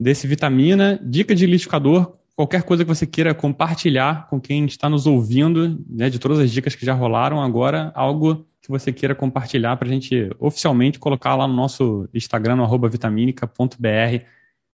[0.00, 5.06] desse vitamina, dica de liquidificador, qualquer coisa que você queira compartilhar com quem está nos
[5.06, 9.76] ouvindo, né, de todas as dicas que já rolaram agora, algo que você queira compartilhar
[9.76, 14.24] para a gente oficialmente colocar lá no nosso Instagram, no vitaminica.br,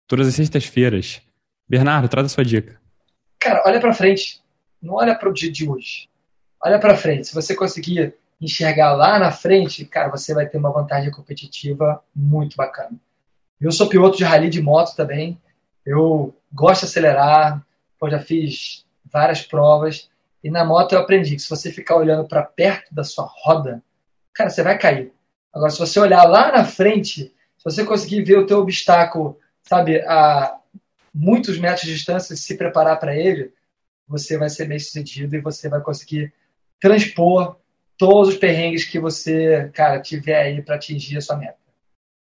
[0.07, 1.22] todas as sextas-feiras.
[1.68, 2.80] Bernardo, traz a sua dica.
[3.38, 4.42] Cara, olha para frente.
[4.80, 6.09] Não olha para o dia de hoje.
[6.62, 7.28] Olha para frente.
[7.28, 12.57] Se você conseguir enxergar lá na frente, cara, você vai ter uma vantagem competitiva muito
[12.57, 12.97] bacana.
[13.61, 15.41] Eu sou piloto de rally de moto também.
[15.84, 17.64] Eu gosto de acelerar.
[18.09, 20.09] Já fiz várias provas.
[20.43, 23.82] E na moto eu aprendi que se você ficar olhando para perto da sua roda,
[24.32, 25.12] cara, você vai cair.
[25.53, 30.01] Agora, se você olhar lá na frente, se você conseguir ver o teu obstáculo, sabe,
[30.03, 30.57] a
[31.12, 33.53] muitos metros de distância e se preparar para ele,
[34.07, 36.32] você vai ser bem sucedido e você vai conseguir
[36.80, 37.57] transpor
[37.99, 41.59] todos os perrengues que você, cara, tiver aí para atingir a sua meta.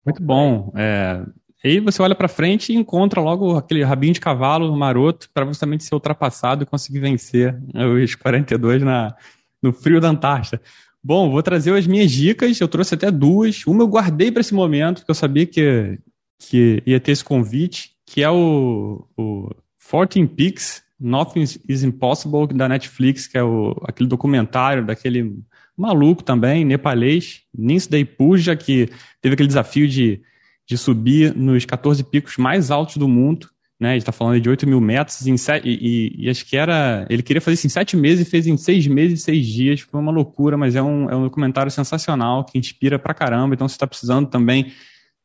[0.04, 0.74] Muito bom.
[0.76, 1.22] É,
[1.64, 5.84] aí você olha para frente e encontra logo aquele rabinho de cavalo maroto para justamente
[5.84, 7.56] ser ultrapassado e conseguir vencer
[8.04, 9.16] os 42 na,
[9.62, 10.60] no frio da Antártida.
[11.02, 12.60] Bom, vou trazer as minhas dicas.
[12.60, 13.66] Eu trouxe até duas.
[13.66, 16.00] Uma eu guardei para esse momento, porque eu sabia que,
[16.40, 19.50] que ia ter esse convite, que é o, o
[19.80, 25.40] 14 Peaks, Nothing is Impossible, da Netflix, que é o, aquele documentário daquele
[25.80, 28.90] maluco também, nepalês, Ninsdei Puja, que
[29.22, 30.22] teve aquele desafio de,
[30.68, 33.48] de subir nos 14 picos mais altos do mundo,
[33.80, 33.96] né?
[33.96, 37.06] Está falando de 8 mil metros, em sete, e, e, acho que era.
[37.10, 39.80] Ele queria fazer isso em sete meses e fez em seis meses e seis dias.
[39.80, 43.56] Foi uma loucura, mas é um, é um documentário sensacional que inspira pra caramba.
[43.56, 44.74] Então, se está precisando também.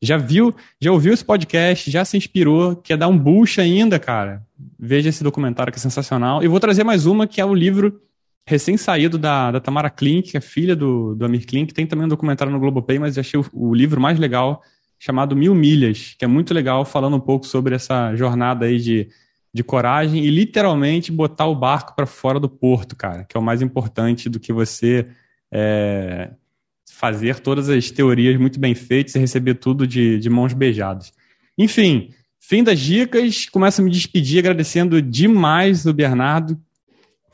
[0.03, 4.43] Já viu, já ouviu esse podcast, já se inspirou, quer dar um boost ainda, cara?
[4.79, 6.43] Veja esse documentário que é sensacional.
[6.43, 8.01] E vou trazer mais uma, que é o livro
[8.47, 11.73] recém-saído da, da Tamara Klink, que é filha do, do Amir Klink.
[11.73, 14.63] Tem também um documentário no Globopay, mas achei o, o, livro mais legal,
[14.99, 19.09] chamado Mil Milhas, que é muito legal, falando um pouco sobre essa jornada aí de,
[19.53, 23.43] de coragem e literalmente botar o barco para fora do porto, cara, que é o
[23.43, 25.07] mais importante do que você
[25.51, 26.31] é,
[26.91, 31.13] fazer todas as teorias muito bem feitas e receber tudo de, de mãos beijadas.
[31.57, 33.47] Enfim, fim das dicas.
[33.47, 36.61] Começo a me despedir agradecendo demais o Bernardo,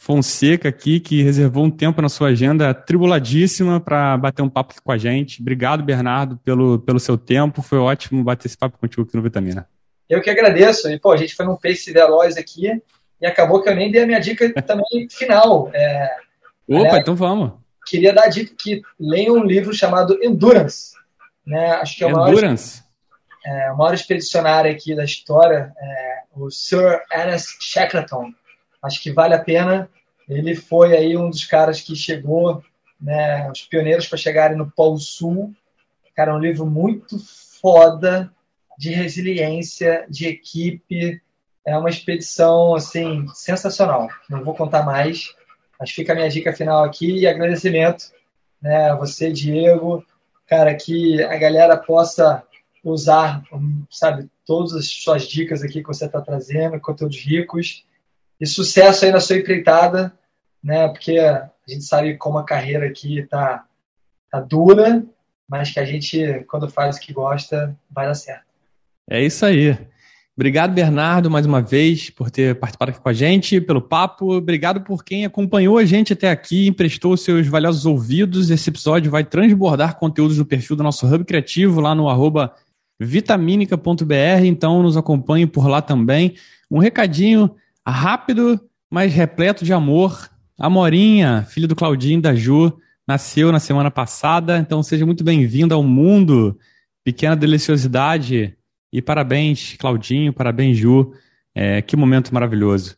[0.00, 4.80] Fonseca aqui, que reservou um tempo na sua agenda tribuladíssima para bater um papo aqui
[4.82, 5.42] com a gente.
[5.42, 7.60] Obrigado, Bernardo, pelo, pelo seu tempo.
[7.60, 9.68] Foi ótimo bater esse papo contigo aqui no Vitamina.
[10.08, 10.88] Eu que agradeço.
[10.88, 12.82] E, pô, a gente foi num pace veloz aqui
[13.20, 15.70] e acabou que eu nem dei a minha dica também final.
[15.74, 16.04] É,
[16.66, 17.52] Opa, aliás, então vamos.
[17.86, 20.92] Queria dar a dica que leiam um livro chamado Endurance.
[21.46, 21.72] Né?
[21.72, 22.82] Acho que é o Endurance?
[23.44, 28.32] Maior, é, o maior expedicionário aqui da história, é, o Sir Ernest Shackleton
[28.82, 29.88] acho que vale a pena.
[30.28, 32.62] Ele foi aí um dos caras que chegou,
[33.00, 35.54] né, os pioneiros para chegarem no Polo Sul.
[36.14, 37.18] Cara, é um livro muito
[37.60, 38.32] foda
[38.78, 41.20] de resiliência, de equipe.
[41.64, 44.08] É uma expedição assim sensacional.
[44.28, 45.34] Não vou contar mais,
[45.78, 48.12] mas fica a minha dica final aqui e agradecimento,
[48.60, 50.04] né, a você, Diego,
[50.46, 52.42] cara, que a galera possa
[52.82, 53.42] usar,
[53.90, 57.84] sabe, todas as suas dicas aqui que você está trazendo, conteúdos ricos.
[58.40, 60.12] E sucesso aí na sua empreitada,
[60.62, 60.88] né?
[60.88, 63.64] Porque a gente sabe como a carreira aqui está
[64.30, 65.04] tá dura,
[65.48, 68.44] mas que a gente, quando faz o que gosta, vai dar certo.
[69.08, 69.76] É isso aí.
[70.36, 74.32] Obrigado, Bernardo, mais uma vez, por ter participado aqui com a gente, pelo papo.
[74.36, 78.48] Obrigado por quem acompanhou a gente até aqui, emprestou seus valiosos ouvidos.
[78.48, 82.54] Esse episódio vai transbordar conteúdos no perfil do nosso Hub Criativo, lá no arroba
[82.98, 86.36] vitaminica.br, então nos acompanhe por lá também.
[86.70, 87.54] Um recadinho
[87.88, 88.60] rápido,
[88.90, 90.28] mas repleto de amor.
[90.58, 92.76] A Morinha, filho do Claudinho da Ju,
[93.06, 96.58] nasceu na semana passada, então seja muito bem-vindo ao mundo.
[97.02, 98.54] Pequena deliciosidade
[98.92, 101.12] e parabéns, Claudinho, parabéns, Ju.
[101.54, 102.96] É, que momento maravilhoso.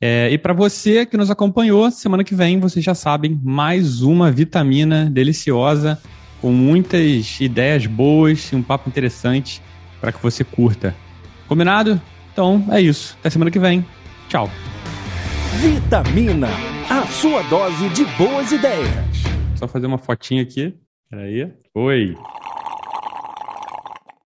[0.00, 4.32] É, e para você que nos acompanhou, semana que vem, vocês já sabem, mais uma
[4.32, 6.00] vitamina deliciosa,
[6.40, 9.62] com muitas ideias boas e um papo interessante
[10.00, 10.96] para que você curta.
[11.46, 12.00] Combinado?
[12.32, 13.16] Então é isso.
[13.20, 13.86] Até semana que vem.
[14.32, 14.48] Tchau.
[15.60, 16.48] Vitamina,
[16.88, 18.88] a sua dose de boas ideias.
[19.54, 20.74] Só fazer uma fotinha aqui.
[21.10, 21.52] Peraí.
[21.74, 22.16] Oi.